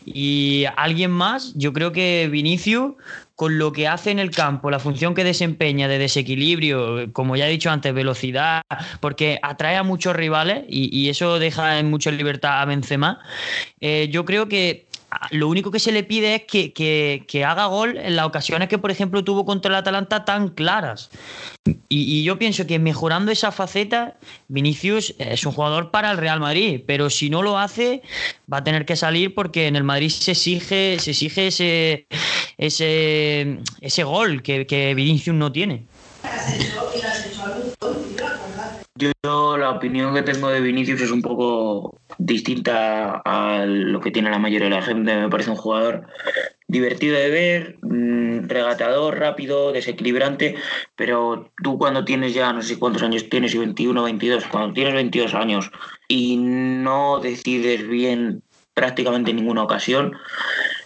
y 0.04 0.66
alguien 0.76 1.10
más, 1.10 1.54
yo 1.56 1.72
creo 1.72 1.92
que 1.92 2.28
Vinicius 2.30 2.92
con 3.34 3.58
lo 3.58 3.72
que 3.72 3.88
hace 3.88 4.10
en 4.10 4.18
el 4.20 4.30
campo, 4.30 4.70
la 4.70 4.78
función 4.78 5.14
que 5.14 5.24
desempeña 5.24 5.88
de 5.88 5.98
desequilibrio, 5.98 7.12
como 7.12 7.36
ya 7.36 7.48
he 7.48 7.50
dicho 7.50 7.70
antes, 7.70 7.92
velocidad, 7.92 8.62
porque 9.00 9.40
atrae 9.42 9.76
a 9.76 9.82
muchos 9.82 10.14
rivales 10.14 10.64
y, 10.68 11.08
eso 11.08 11.38
deja 11.38 11.78
en 11.78 11.90
mucha 11.90 12.10
libertad 12.10 12.62
a 12.62 12.64
Benzema. 12.64 13.20
Eh, 13.80 14.08
yo 14.10 14.24
creo 14.24 14.48
que 14.48 14.83
lo 15.30 15.48
único 15.48 15.70
que 15.70 15.78
se 15.78 15.92
le 15.92 16.02
pide 16.02 16.34
es 16.34 16.42
que, 16.44 17.44
haga 17.44 17.66
gol 17.66 17.96
en 17.96 18.16
las 18.16 18.26
ocasiones 18.26 18.68
que, 18.68 18.78
por 18.78 18.90
ejemplo, 18.90 19.24
tuvo 19.24 19.44
contra 19.44 19.70
el 19.70 19.76
Atalanta 19.76 20.24
tan 20.24 20.48
claras. 20.48 21.10
Y, 21.64 22.20
y, 22.20 22.24
yo 22.24 22.38
pienso 22.38 22.66
que 22.66 22.78
mejorando 22.78 23.32
esa 23.32 23.52
faceta, 23.52 24.16
Vinicius 24.48 25.14
es 25.18 25.44
un 25.46 25.52
jugador 25.52 25.90
para 25.90 26.10
el 26.10 26.18
Real 26.18 26.40
Madrid, 26.40 26.82
pero 26.86 27.10
si 27.10 27.30
no 27.30 27.42
lo 27.42 27.58
hace, 27.58 28.02
va 28.52 28.58
a 28.58 28.64
tener 28.64 28.84
que 28.84 28.96
salir 28.96 29.34
porque 29.34 29.66
en 29.66 29.76
el 29.76 29.84
Madrid 29.84 30.10
se 30.10 30.32
exige, 30.32 30.98
se 30.98 31.10
exige 31.12 31.46
ese, 31.46 32.06
ese, 32.58 33.58
ese 33.80 34.04
gol 34.04 34.42
que, 34.42 34.66
que 34.66 34.94
Vinicius 34.94 35.36
no 35.36 35.52
tiene. 35.52 35.86
Yo 39.04 39.56
la 39.58 39.70
opinión 39.70 40.14
que 40.14 40.22
tengo 40.22 40.48
de 40.48 40.60
Vinicius 40.60 41.00
es 41.00 41.10
un 41.10 41.20
poco 41.20 41.98
distinta 42.18 43.20
a 43.24 43.66
lo 43.66 44.00
que 44.00 44.10
tiene 44.10 44.30
la 44.30 44.38
mayoría 44.38 44.68
de 44.68 44.76
la 44.76 44.82
gente. 44.82 45.14
Me 45.14 45.28
parece 45.28 45.50
un 45.50 45.56
jugador 45.56 46.06
divertido 46.68 47.16
de 47.16 47.30
ver, 47.30 47.76
mm, 47.82 48.48
regatador, 48.48 49.18
rápido, 49.18 49.72
desequilibrante, 49.72 50.56
pero 50.96 51.50
tú 51.62 51.78
cuando 51.78 52.04
tienes 52.04 52.34
ya 52.34 52.52
no 52.52 52.62
sé 52.62 52.78
cuántos 52.78 53.02
años 53.02 53.28
tienes, 53.28 53.54
y 53.54 53.58
21, 53.58 54.02
22, 54.02 54.44
cuando 54.46 54.72
tienes 54.72 54.94
22 54.94 55.34
años 55.34 55.70
y 56.08 56.36
no 56.36 57.20
decides 57.20 57.86
bien 57.86 58.42
prácticamente 58.74 59.30
en 59.30 59.36
ninguna 59.36 59.62
ocasión, 59.62 60.16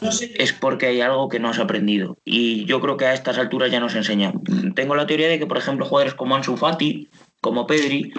es 0.00 0.52
porque 0.52 0.86
hay 0.86 1.00
algo 1.00 1.28
que 1.28 1.38
no 1.38 1.48
has 1.48 1.58
aprendido. 1.58 2.18
Y 2.24 2.64
yo 2.66 2.80
creo 2.80 2.96
que 2.96 3.06
a 3.06 3.14
estas 3.14 3.38
alturas 3.38 3.70
ya 3.70 3.80
nos 3.80 3.94
enseñan. 3.94 4.42
Tengo 4.74 4.94
la 4.94 5.06
teoría 5.06 5.28
de 5.28 5.38
que, 5.38 5.46
por 5.46 5.58
ejemplo, 5.58 5.86
jugadores 5.86 6.14
como 6.14 6.36
Ansu 6.36 6.56
Fati, 6.56 7.08
como 7.40 7.66
Pedri, 7.66 8.12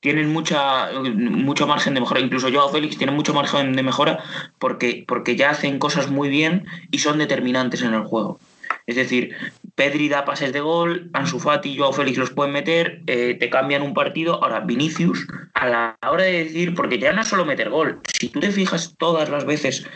tienen 0.00 0.32
mucha, 0.32 0.90
mucho 1.00 1.66
margen 1.66 1.94
de 1.94 2.00
mejora. 2.00 2.20
Incluso 2.20 2.52
Joao 2.52 2.68
Félix 2.68 2.98
tiene 2.98 3.12
mucho 3.12 3.32
margen 3.32 3.74
de 3.74 3.82
mejora 3.82 4.22
porque, 4.58 5.04
porque 5.06 5.36
ya 5.36 5.50
hacen 5.50 5.78
cosas 5.78 6.10
muy 6.10 6.28
bien 6.28 6.66
y 6.90 6.98
son 6.98 7.18
determinantes 7.18 7.82
en 7.82 7.94
el 7.94 8.04
juego. 8.04 8.38
Es 8.86 8.96
decir, 8.96 9.34
Pedri 9.74 10.08
da 10.08 10.24
pases 10.24 10.52
de 10.52 10.60
gol, 10.60 11.08
Ansu 11.14 11.40
Fati 11.40 11.70
y 11.70 11.78
Joao 11.78 11.92
Félix 11.92 12.18
los 12.18 12.30
pueden 12.30 12.52
meter, 12.52 13.00
eh, 13.06 13.36
te 13.38 13.48
cambian 13.48 13.82
un 13.82 13.94
partido. 13.94 14.42
Ahora, 14.42 14.60
Vinicius, 14.60 15.26
a 15.54 15.66
la 15.66 15.98
hora 16.06 16.24
de 16.24 16.44
decir, 16.44 16.74
porque 16.74 16.98
ya 16.98 17.12
no 17.12 17.22
es 17.22 17.28
solo 17.28 17.44
meter 17.46 17.70
gol, 17.70 18.00
si 18.18 18.28
tú 18.28 18.40
te 18.40 18.50
fijas 18.50 18.94
todas 18.98 19.30
las 19.30 19.46
veces 19.46 19.86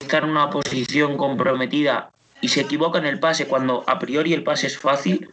estar 0.00 0.24
en 0.24 0.30
una 0.30 0.50
posición 0.50 1.16
comprometida 1.16 2.10
y 2.42 2.48
se 2.48 2.60
equivoca 2.60 2.98
en 2.98 3.06
el 3.06 3.18
pase 3.18 3.46
cuando 3.46 3.84
a 3.86 3.98
priori 3.98 4.34
el 4.34 4.42
pase 4.42 4.66
es 4.66 4.76
fácil, 4.76 5.30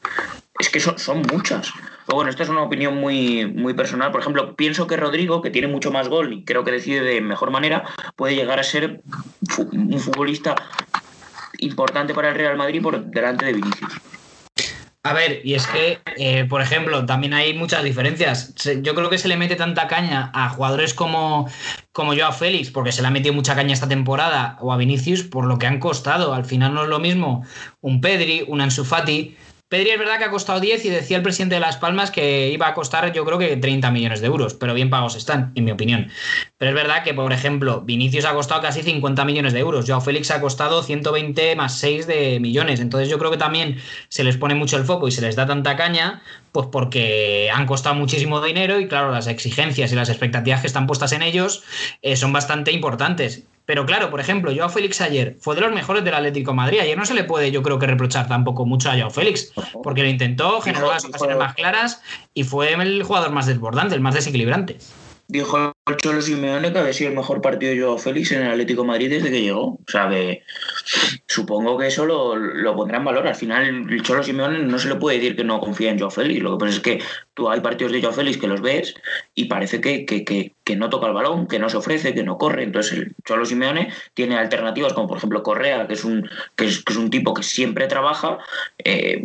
es 0.59 0.69
que 0.69 0.79
son, 0.79 0.97
son 0.97 1.23
muchas. 1.23 1.73
Pero 2.05 2.15
bueno, 2.15 2.29
esta 2.29 2.43
es 2.43 2.49
una 2.49 2.61
opinión 2.61 2.95
muy, 2.95 3.45
muy 3.45 3.73
personal. 3.73 4.11
Por 4.11 4.21
ejemplo, 4.21 4.55
pienso 4.55 4.87
que 4.87 4.95
Rodrigo, 4.95 5.41
que 5.41 5.49
tiene 5.49 5.67
mucho 5.67 5.91
más 5.91 6.07
gol 6.07 6.31
y 6.33 6.43
creo 6.45 6.63
que 6.63 6.71
decide 6.71 7.01
de 7.01 7.19
mejor 7.19 7.51
manera, 7.51 7.83
puede 8.15 8.35
llegar 8.35 8.59
a 8.59 8.63
ser 8.63 9.01
un 9.71 9.99
futbolista 9.99 10.55
importante 11.57 12.13
para 12.13 12.29
el 12.29 12.35
Real 12.35 12.57
Madrid 12.57 12.81
por 12.81 13.03
delante 13.03 13.45
de 13.45 13.53
Vinicius. 13.53 13.93
A 15.03 15.13
ver, 15.13 15.41
y 15.45 15.53
es 15.53 15.65
que, 15.65 15.99
eh, 16.17 16.43
por 16.43 16.61
ejemplo, 16.61 17.05
también 17.05 17.33
hay 17.33 17.53
muchas 17.53 17.85
diferencias. 17.85 18.53
Yo 18.81 18.93
creo 18.95 19.09
que 19.09 19.17
se 19.17 19.29
le 19.29 19.37
mete 19.37 19.55
tanta 19.55 19.87
caña 19.87 20.29
a 20.33 20.49
jugadores 20.49 20.93
como, 20.93 21.47
como 21.93 22.13
Joao 22.13 22.33
Félix, 22.33 22.69
porque 22.69 22.91
se 22.91 23.01
le 23.01 23.07
ha 23.07 23.11
metido 23.11 23.33
mucha 23.33 23.55
caña 23.55 23.73
esta 23.73 23.87
temporada, 23.87 24.57
o 24.59 24.73
a 24.73 24.77
Vinicius, 24.77 25.23
por 25.23 25.45
lo 25.45 25.57
que 25.57 25.67
han 25.67 25.79
costado. 25.79 26.33
Al 26.33 26.43
final 26.43 26.73
no 26.73 26.83
es 26.83 26.89
lo 26.89 26.99
mismo 26.99 27.45
un 27.79 28.01
Pedri, 28.01 28.43
un 28.45 28.59
Ansu 28.59 28.83
Fati, 28.83 29.37
Pedri 29.69 29.91
es 29.91 29.99
verdad 29.99 30.17
que 30.17 30.25
ha 30.25 30.31
costado 30.31 30.59
10 30.59 30.83
y 30.85 30.89
decía 30.89 31.17
el 31.17 31.21
presidente 31.21 31.53
de 31.53 31.61
Las 31.61 31.77
Palmas 31.77 32.09
que 32.09 32.49
iba 32.49 32.67
a 32.67 32.73
costar 32.73 33.13
yo 33.13 33.23
creo 33.23 33.37
que 33.37 33.55
30 33.55 33.91
millones 33.91 34.19
de 34.19 34.25
euros, 34.25 34.55
pero 34.55 34.73
bien 34.73 34.89
pagos 34.89 35.15
están, 35.15 35.51
en 35.53 35.63
mi 35.63 35.69
opinión. 35.69 36.09
Pero 36.57 36.69
es 36.69 36.75
verdad 36.75 37.03
que, 37.03 37.13
por 37.13 37.31
ejemplo, 37.31 37.81
Vinicius 37.81 38.25
ha 38.25 38.33
costado 38.33 38.63
casi 38.63 38.81
50 38.81 39.23
millones 39.25 39.53
de 39.53 39.59
euros, 39.59 39.85
Joao 39.87 40.01
Félix 40.01 40.31
ha 40.31 40.41
costado 40.41 40.81
120 40.81 41.55
más 41.55 41.77
6 41.77 42.07
de 42.07 42.39
millones, 42.39 42.79
entonces 42.79 43.09
yo 43.09 43.19
creo 43.19 43.29
que 43.29 43.37
también 43.37 43.77
se 44.07 44.23
les 44.23 44.37
pone 44.37 44.55
mucho 44.55 44.75
el 44.75 44.85
foco 44.85 45.07
y 45.07 45.11
se 45.11 45.21
les 45.21 45.35
da 45.35 45.45
tanta 45.45 45.75
caña, 45.77 46.23
pues 46.51 46.65
porque 46.71 47.51
han 47.53 47.67
costado 47.67 47.93
muchísimo 47.93 48.41
dinero 48.41 48.79
y 48.79 48.87
claro, 48.87 49.11
las 49.11 49.27
exigencias 49.27 49.91
y 49.91 49.95
las 49.95 50.09
expectativas 50.09 50.61
que 50.61 50.67
están 50.67 50.87
puestas 50.87 51.11
en 51.11 51.21
ellos 51.21 51.63
eh, 52.01 52.15
son 52.15 52.33
bastante 52.33 52.71
importantes. 52.71 53.43
Pero 53.69 53.85
claro, 53.85 54.09
por 54.09 54.19
ejemplo, 54.19 54.51
Joao 54.51 54.67
Félix 54.69 54.99
ayer 54.99 55.37
fue 55.39 55.53
de 55.53 55.61
los 55.61 55.71
mejores 55.71 56.03
del 56.03 56.15
Atlético 56.15 56.49
de 56.49 56.55
Madrid. 56.55 56.79
Ayer 56.79 56.97
no 56.97 57.05
se 57.05 57.13
le 57.13 57.23
puede, 57.23 57.51
yo 57.51 57.61
creo 57.61 57.77
que 57.77 57.85
reprochar 57.85 58.27
tampoco 58.27 58.65
mucho 58.65 58.89
a 58.89 58.97
Joao 58.97 59.11
Félix, 59.11 59.53
porque 59.83 60.01
lo 60.01 60.09
intentó, 60.09 60.59
generó 60.59 60.91
las 60.91 61.05
ocasiones 61.05 61.37
más 61.37 61.53
claras 61.53 62.01
y 62.33 62.45
fue 62.45 62.73
el 62.73 63.03
jugador 63.03 63.29
más 63.29 63.45
desbordante, 63.45 63.93
el 63.93 64.01
más 64.01 64.15
desequilibrante. 64.15 64.79
Dijo 65.29 65.73
el 65.85 65.97
Cholo 65.97 66.23
Simeone 66.23 66.73
que 66.73 66.79
había 66.79 66.91
sido 66.91 67.11
el 67.11 67.15
mejor 67.15 67.39
partido 67.39 67.71
de 67.71 67.79
Joao 67.79 67.99
Félix 67.99 68.31
en 68.31 68.41
el 68.41 68.49
Atlético 68.49 68.83
Madrid 68.83 69.11
desde 69.11 69.29
que 69.29 69.43
llegó. 69.43 69.73
O 69.73 69.85
sea 69.87 70.09
que 70.09 70.41
supongo 71.27 71.77
que 71.77 71.85
eso 71.85 72.03
lo, 72.07 72.35
lo 72.35 72.75
pondrá 72.75 72.97
en 72.97 73.05
valor. 73.05 73.27
Al 73.27 73.35
final, 73.35 73.85
el 73.91 74.01
Cholo 74.01 74.23
Simeone 74.23 74.57
no 74.57 74.79
se 74.79 74.89
le 74.89 74.95
puede 74.95 75.19
decir 75.19 75.35
que 75.35 75.43
no 75.43 75.59
confía 75.59 75.91
en 75.91 75.99
Joao 75.99 76.09
Félix. 76.09 76.41
Lo 76.41 76.57
que 76.57 76.65
pasa 76.65 76.75
es 76.77 76.81
que 76.81 76.99
tú 77.35 77.47
hay 77.47 77.61
partidos 77.61 77.93
de 77.93 78.01
Joao 78.01 78.11
Félix 78.11 78.37
que 78.39 78.47
los 78.47 78.61
ves 78.61 78.95
y 79.35 79.45
parece 79.45 79.79
que, 79.79 80.03
que, 80.03 80.25
que, 80.25 80.55
que, 80.63 80.75
no 80.75 80.89
toca 80.89 81.05
el 81.05 81.13
balón, 81.13 81.45
que 81.47 81.59
no 81.59 81.69
se 81.69 81.77
ofrece, 81.77 82.15
que 82.15 82.23
no 82.23 82.39
corre. 82.39 82.63
Entonces, 82.63 82.93
el 82.93 83.15
Cholo 83.23 83.45
Simeone 83.45 83.93
tiene 84.15 84.35
alternativas 84.35 84.93
como, 84.93 85.07
por 85.07 85.19
ejemplo, 85.19 85.43
Correa, 85.43 85.85
que 85.85 85.93
es 85.93 86.03
un, 86.05 86.27
que 86.55 86.65
es, 86.65 86.83
que 86.83 86.93
es 86.93 86.97
un 86.97 87.11
tipo 87.11 87.35
que 87.35 87.43
siempre 87.43 87.85
trabaja. 87.85 88.39
Eh, 88.79 89.23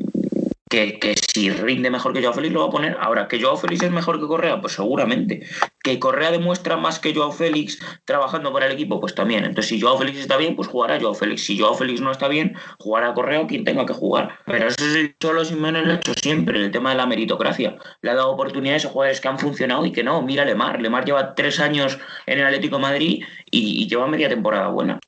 que, 0.75 1.15
si 1.33 1.51
rinde 1.51 1.91
mejor 1.91 2.13
que 2.13 2.21
Joao 2.21 2.35
Félix 2.35 2.53
lo 2.55 2.61
va 2.61 2.67
a 2.67 2.71
poner. 2.71 2.97
Ahora, 3.01 3.29
¿que 3.29 3.41
Joao 3.41 3.57
Félix 3.57 3.83
es 3.83 3.91
mejor 3.91 4.21
que 4.21 4.27
Correa? 4.27 4.61
Pues 4.61 4.75
seguramente. 4.75 5.47
¿Que 5.83 5.99
Correa 5.99 6.31
demuestra 6.31 6.77
más 6.77 6.99
que 6.99 7.15
Joao 7.15 7.33
Félix 7.33 7.79
trabajando 8.05 8.53
para 8.53 8.67
el 8.67 8.73
equipo? 8.73 9.01
Pues 9.01 9.15
también. 9.15 9.45
Entonces, 9.45 9.69
si 9.69 9.81
Joao 9.81 9.99
Félix 9.99 10.19
está 10.19 10.37
bien, 10.37 10.57
pues 10.57 10.69
jugará 10.69 11.01
Joao 11.01 11.15
Félix. 11.15 11.45
Si 11.45 11.59
Joao 11.59 11.75
Félix 11.75 12.01
no 12.01 12.11
está 12.11 12.29
bien, 12.29 12.57
jugará 12.79 13.15
Correa 13.15 13.41
o 13.41 13.47
quien 13.47 13.65
tenga 13.65 13.87
que 13.87 13.93
jugar. 13.93 14.39
Pero 14.47 14.69
eso 14.69 14.85
es 14.85 14.95
el 14.95 15.17
solo 15.21 15.45
Simeone 15.45 15.85
lo 15.85 15.93
ha 15.93 15.97
hecho 15.97 16.15
siempre, 16.15 16.59
el 16.59 16.71
tema 16.71 16.91
de 16.91 16.97
la 16.97 17.07
meritocracia. 17.07 17.77
Le 18.03 18.11
ha 18.11 18.15
dado 18.15 18.31
oportunidades 18.31 18.85
a 18.85 18.89
jugadores 18.89 19.21
que 19.21 19.29
han 19.29 19.39
funcionado 19.39 19.85
y 19.87 19.93
que 19.93 20.03
no. 20.03 20.23
Mira 20.23 20.45
Lemar. 20.45 20.81
Lemar 20.81 21.05
lleva 21.05 21.35
tres 21.35 21.61
años 21.61 21.99
en 22.27 22.41
el 22.41 22.47
Atlético 22.47 22.79
Madrid 22.79 23.25
y, 23.51 23.83
y 23.83 23.87
lleva 23.89 24.07
media 24.07 24.29
temporada 24.29 24.69
buena. 24.69 24.99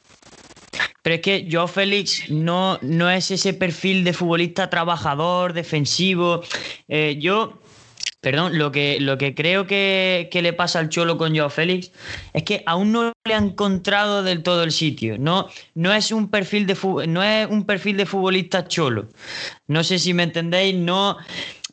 Pero 1.07 1.15
es 1.15 1.23
que 1.23 1.49
Joao 1.49 1.69
Félix 1.69 2.29
no, 2.31 2.81
no 2.83 3.09
es 3.09 3.31
ese 3.31 3.55
perfil 3.55 4.03
de 4.03 4.13
futbolista 4.13 4.69
trabajador, 4.69 5.53
defensivo. 5.53 6.43
Eh, 6.89 7.17
yo, 7.21 7.61
perdón, 8.21 8.59
lo 8.59 8.73
que, 8.73 8.99
lo 8.99 9.17
que 9.17 9.33
creo 9.33 9.69
que, 9.69 10.29
que, 10.33 10.43
le 10.43 10.53
pasa 10.53 10.81
al 10.81 10.89
Cholo 10.89 11.17
con 11.17 11.33
Joao 11.33 11.49
Félix 11.49 11.93
es 12.33 12.43
que 12.43 12.65
aún 12.67 12.91
no 12.91 13.13
le 13.25 13.35
ha 13.35 13.39
encontrado 13.39 14.25
del 14.25 14.43
todo 14.43 14.65
el 14.65 14.73
sitio. 14.73 15.17
No, 15.17 15.47
no, 15.77 15.95
es, 15.95 16.11
un 16.11 16.29
perfil 16.29 16.67
de, 16.67 16.77
no 17.07 17.23
es 17.23 17.47
un 17.49 17.67
perfil 17.67 17.99
de 17.99 18.07
futbolista 18.07 18.67
Cholo. 18.67 19.07
No 19.69 19.85
sé 19.85 20.01
si 20.01 20.13
me 20.13 20.25
entendéis, 20.25 20.75
no 20.75 21.19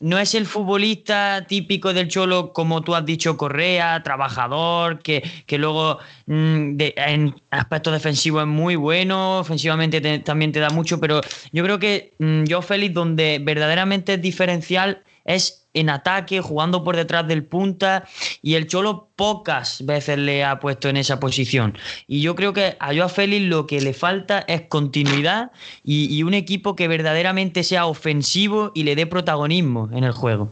no 0.04 0.20
es 0.20 0.36
el 0.36 0.46
futbolista 0.46 1.46
típico 1.48 1.94
del 1.94 2.10
Cholo, 2.10 2.52
como 2.52 2.82
tú 2.82 2.94
has 2.94 3.06
dicho, 3.06 3.38
Correa, 3.38 4.04
trabajador, 4.04 5.00
que, 5.00 5.24
que 5.48 5.58
luego 5.58 6.00
de, 6.26 6.94
en 6.98 7.34
aspecto 7.52 7.90
defensivo 7.90 8.42
es 8.42 8.48
muy 8.48 8.76
bueno, 8.76 9.40
ofensivamente 9.40 10.02
te, 10.02 10.20
también 10.20 10.52
te 10.52 10.60
da 10.60 10.70
mucho, 10.72 11.00
pero 11.00 11.22
yo 11.54 11.64
creo 11.64 11.80
que 11.80 12.16
mmm, 12.20 12.44
yo, 12.44 12.62
Félix, 12.62 12.94
donde 12.94 13.40
verdaderamente 13.42 14.16
es 14.16 14.22
diferencial 14.22 15.02
es 15.24 15.63
en 15.74 15.90
ataque, 15.90 16.42
jugando 16.42 16.84
por 16.84 16.96
detrás 16.96 17.28
del 17.28 17.44
punta, 17.44 18.06
y 18.42 18.56
el 18.56 18.68
Cholo 18.68 19.10
pocas 19.16 19.86
veces 19.86 20.18
le 20.18 20.44
ha 20.44 20.60
puesto 20.60 20.90
en 20.90 20.98
esa 20.98 21.20
posición. 21.20 21.78
Y 22.08 22.22
yo 22.22 22.36
creo 22.36 22.54
que 22.54 22.76
a 22.80 22.94
Joao 22.94 23.10
Félix 23.10 23.46
lo 23.46 23.68
que 23.68 23.82
le 23.82 23.94
falta 23.94 24.44
es 24.48 24.62
continuidad 24.62 25.52
y, 25.84 26.24
un 26.24 26.34
equipo 26.34 26.76
que 26.76 26.88
verdaderamente 26.88 27.64
sea 27.64 27.86
ofensivo 27.86 28.72
y 28.74 28.84
le 28.84 28.96
dé 28.96 29.06
protagonismo 29.06 29.90
en 29.92 30.06
el 30.06 30.14
juego. 30.14 30.52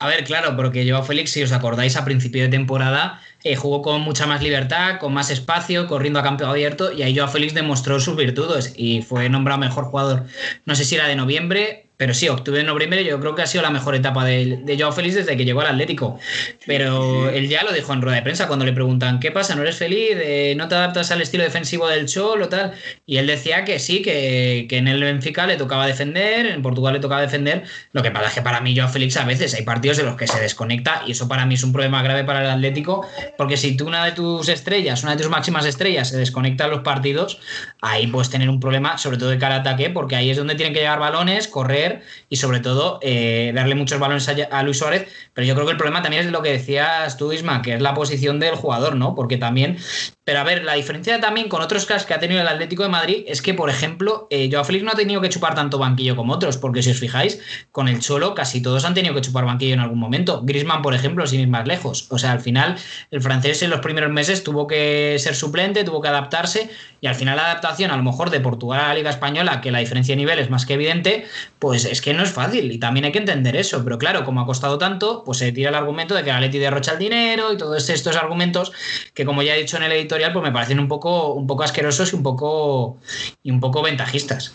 A 0.00 0.06
ver, 0.06 0.24
claro, 0.24 0.56
porque 0.56 0.88
Joao 0.88 1.02
Félix, 1.02 1.32
si 1.32 1.42
os 1.42 1.52
acordáis, 1.52 1.96
a 1.96 2.04
principio 2.04 2.42
de 2.42 2.48
temporada 2.48 3.20
eh, 3.42 3.56
jugó 3.56 3.82
con 3.82 4.00
mucha 4.00 4.26
más 4.26 4.42
libertad, 4.42 4.98
con 4.98 5.12
más 5.12 5.30
espacio, 5.30 5.88
corriendo 5.88 6.20
a 6.20 6.22
campo 6.22 6.46
abierto, 6.46 6.92
y 6.92 7.02
ahí 7.02 7.16
Joao 7.16 7.28
Félix 7.28 7.52
demostró 7.52 8.00
sus 8.00 8.16
virtudes 8.16 8.72
y 8.76 9.02
fue 9.02 9.28
nombrado 9.28 9.60
mejor 9.60 9.84
jugador. 9.84 10.26
No 10.64 10.74
sé 10.76 10.84
si 10.84 10.94
era 10.94 11.08
de 11.08 11.16
noviembre, 11.16 11.87
pero 11.98 12.14
sí, 12.14 12.28
octubre, 12.28 12.62
noviembre, 12.62 13.04
yo 13.04 13.18
creo 13.18 13.34
que 13.34 13.42
ha 13.42 13.46
sido 13.48 13.62
la 13.62 13.70
mejor 13.70 13.96
etapa 13.96 14.24
de, 14.24 14.60
de 14.62 14.78
Joao 14.78 14.92
Félix 14.92 15.16
desde 15.16 15.36
que 15.36 15.44
llegó 15.44 15.62
al 15.62 15.66
Atlético. 15.66 16.20
Pero 16.64 17.28
él 17.28 17.48
ya 17.48 17.64
lo 17.64 17.72
dijo 17.72 17.92
en 17.92 18.00
rueda 18.00 18.14
de 18.14 18.22
prensa 18.22 18.46
cuando 18.46 18.64
le 18.64 18.72
preguntan, 18.72 19.18
¿qué 19.18 19.32
pasa? 19.32 19.56
¿No 19.56 19.62
eres 19.62 19.78
feliz? 19.78 20.12
Eh, 20.12 20.54
¿No 20.56 20.68
te 20.68 20.76
adaptas 20.76 21.10
al 21.10 21.20
estilo 21.22 21.42
defensivo 21.42 21.88
del 21.88 22.06
Cholo? 22.06 22.48
Tal? 22.48 22.72
Y 23.04 23.16
él 23.16 23.26
decía 23.26 23.64
que 23.64 23.80
sí, 23.80 24.00
que, 24.00 24.66
que, 24.68 24.76
en 24.76 24.86
el 24.86 25.02
Benfica 25.02 25.44
le 25.48 25.56
tocaba 25.56 25.88
defender, 25.88 26.46
en 26.46 26.62
Portugal 26.62 26.94
le 26.94 27.00
tocaba 27.00 27.20
defender. 27.20 27.64
Lo 27.90 28.00
que 28.04 28.12
pasa 28.12 28.28
es 28.28 28.34
que 28.34 28.42
para 28.42 28.60
mí, 28.60 28.76
Joao 28.76 28.88
Félix, 28.88 29.16
a 29.16 29.24
veces 29.24 29.52
hay 29.54 29.64
partidos 29.64 29.98
en 29.98 30.06
los 30.06 30.14
que 30.14 30.28
se 30.28 30.38
desconecta 30.38 31.02
y 31.04 31.10
eso 31.10 31.26
para 31.26 31.46
mí 31.46 31.54
es 31.54 31.64
un 31.64 31.72
problema 31.72 32.00
grave 32.04 32.22
para 32.22 32.44
el 32.44 32.50
Atlético, 32.50 33.08
porque 33.36 33.56
si 33.56 33.76
tú 33.76 33.88
una 33.88 34.04
de 34.04 34.12
tus 34.12 34.48
estrellas, 34.48 35.02
una 35.02 35.16
de 35.16 35.22
tus 35.22 35.30
máximas 35.32 35.66
estrellas, 35.66 36.10
se 36.10 36.16
desconecta 36.16 36.66
en 36.66 36.70
los 36.70 36.82
partidos, 36.82 37.40
ahí 37.80 38.06
puedes 38.06 38.30
tener 38.30 38.48
un 38.48 38.60
problema, 38.60 38.98
sobre 38.98 39.16
todo 39.16 39.30
de 39.30 39.38
cara 39.38 39.56
a 39.56 39.58
ataque, 39.58 39.90
porque 39.90 40.14
ahí 40.14 40.30
es 40.30 40.36
donde 40.36 40.54
tienen 40.54 40.72
que 40.72 40.78
llegar 40.78 41.00
balones, 41.00 41.48
correr 41.48 41.87
y 42.28 42.36
sobre 42.36 42.60
todo 42.60 42.98
eh, 43.02 43.52
darle 43.54 43.74
muchos 43.74 43.98
balones 43.98 44.28
a, 44.28 44.62
Luis 44.62 44.78
Suárez. 44.78 45.08
Pero 45.34 45.46
yo 45.46 45.54
creo 45.54 45.66
que 45.66 45.72
el 45.72 45.78
problema 45.78 46.02
también 46.02 46.26
es 46.26 46.32
lo 46.32 46.42
que 46.42 46.52
decías 46.52 47.16
tú, 47.16 47.32
Isma, 47.32 47.62
que 47.62 47.74
es 47.74 47.82
la 47.82 47.94
posición 47.94 48.40
del 48.40 48.54
jugador, 48.54 48.96
¿no? 48.96 49.14
Porque 49.14 49.36
también. 49.36 49.78
Pero 50.24 50.40
a 50.40 50.44
ver, 50.44 50.64
la 50.64 50.74
diferencia 50.74 51.20
también 51.20 51.48
con 51.48 51.62
otros 51.62 51.86
casos 51.86 52.06
que 52.06 52.14
ha 52.14 52.18
tenido 52.18 52.40
el 52.40 52.48
Atlético 52.48 52.82
de 52.82 52.90
Madrid 52.90 53.24
es 53.26 53.40
que, 53.40 53.54
por 53.54 53.70
ejemplo, 53.70 54.26
eh, 54.30 54.48
Joao 54.52 54.64
Félix 54.64 54.84
no 54.84 54.90
ha 54.90 54.94
tenido 54.94 55.20
que 55.20 55.30
chupar 55.30 55.54
tanto 55.54 55.78
banquillo 55.78 56.16
como 56.16 56.34
otros, 56.34 56.58
porque 56.58 56.82
si 56.82 56.90
os 56.90 56.98
fijáis, 56.98 57.40
con 57.72 57.88
el 57.88 58.00
Cholo 58.00 58.34
casi 58.34 58.60
todos 58.60 58.84
han 58.84 58.94
tenido 58.94 59.14
que 59.14 59.22
chupar 59.22 59.46
banquillo 59.46 59.74
en 59.74 59.80
algún 59.80 59.98
momento. 59.98 60.42
Grisman, 60.44 60.82
por 60.82 60.94
ejemplo, 60.94 61.26
sin 61.26 61.40
ir 61.40 61.48
más 61.48 61.66
lejos. 61.66 62.06
O 62.10 62.18
sea, 62.18 62.32
al 62.32 62.40
final, 62.40 62.76
el 63.10 63.22
francés 63.22 63.62
en 63.62 63.70
los 63.70 63.80
primeros 63.80 64.10
meses 64.10 64.44
tuvo 64.44 64.66
que 64.66 65.16
ser 65.18 65.34
suplente, 65.34 65.84
tuvo 65.84 66.02
que 66.02 66.08
adaptarse, 66.08 66.70
y 67.00 67.06
al 67.06 67.14
final 67.14 67.36
la 67.36 67.46
adaptación, 67.46 67.90
a 67.90 67.96
lo 67.96 68.02
mejor, 68.02 68.30
de 68.30 68.40
Portugal 68.40 68.80
a 68.80 68.88
la 68.88 68.94
Liga 68.94 69.10
Española, 69.10 69.60
que 69.60 69.70
la 69.70 69.78
diferencia 69.78 70.12
de 70.12 70.16
nivel 70.16 70.38
es 70.38 70.50
más 70.50 70.66
que 70.66 70.74
evidente, 70.74 71.26
pues 71.58 71.77
es 71.84 72.00
que 72.00 72.14
no 72.14 72.22
es 72.22 72.32
fácil 72.32 72.70
y 72.72 72.78
también 72.78 73.04
hay 73.04 73.12
que 73.12 73.18
entender 73.18 73.56
eso. 73.56 73.82
Pero 73.84 73.98
claro, 73.98 74.24
como 74.24 74.40
ha 74.40 74.46
costado 74.46 74.78
tanto, 74.78 75.22
pues 75.24 75.38
se 75.38 75.52
tira 75.52 75.70
el 75.70 75.74
argumento 75.74 76.14
de 76.14 76.24
que 76.24 76.30
la 76.30 76.40
Leti 76.40 76.58
derrocha 76.58 76.92
el 76.92 76.98
dinero 76.98 77.52
y 77.52 77.56
todos 77.56 77.88
estos 77.88 78.16
argumentos 78.16 78.72
que, 79.14 79.24
como 79.24 79.42
ya 79.42 79.56
he 79.56 79.60
dicho 79.60 79.76
en 79.76 79.84
el 79.84 79.92
editorial, 79.92 80.32
pues 80.32 80.42
me 80.42 80.52
parecen 80.52 80.80
un 80.80 80.88
poco, 80.88 81.34
un 81.34 81.46
poco 81.46 81.62
asquerosos 81.62 82.12
y 82.12 82.16
un 82.16 82.22
poco, 82.22 82.98
y 83.42 83.50
un 83.50 83.60
poco 83.60 83.82
ventajistas. 83.82 84.54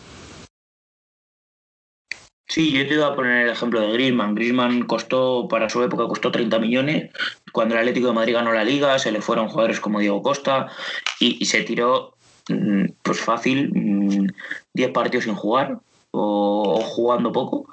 Sí, 2.48 2.72
yo 2.72 2.88
te 2.88 2.94
iba 2.94 3.08
a 3.08 3.16
poner 3.16 3.48
el 3.48 3.52
ejemplo 3.52 3.82
de 3.82 3.92
Griezmann. 3.94 4.36
Griezmann 4.36 4.84
costó, 4.84 5.48
para 5.48 5.70
su 5.70 5.82
época, 5.82 6.08
costó 6.08 6.32
30 6.32 6.60
millones. 6.60 7.10
Cuando 7.52 7.74
el 7.74 7.80
Atlético 7.80 8.08
de 8.08 8.14
Madrid 8.14 8.34
ganó 8.34 8.54
la 8.54 8.64
Liga, 8.64 9.00
se 9.00 9.12
le 9.12 9.22
fueron 9.22 9.48
jugadores 9.48 9.80
como 9.80 10.00
Diego 10.00 10.22
Costa 10.22 10.68
y, 11.20 11.38
y 11.42 11.46
se 11.46 11.64
tiró, 11.64 12.16
pues 13.02 13.20
fácil, 13.20 14.32
10 14.74 14.92
partidos 14.92 15.24
sin 15.24 15.34
jugar 15.36 15.80
o, 16.14 16.80
jugando 16.82 17.32
poco. 17.32 17.68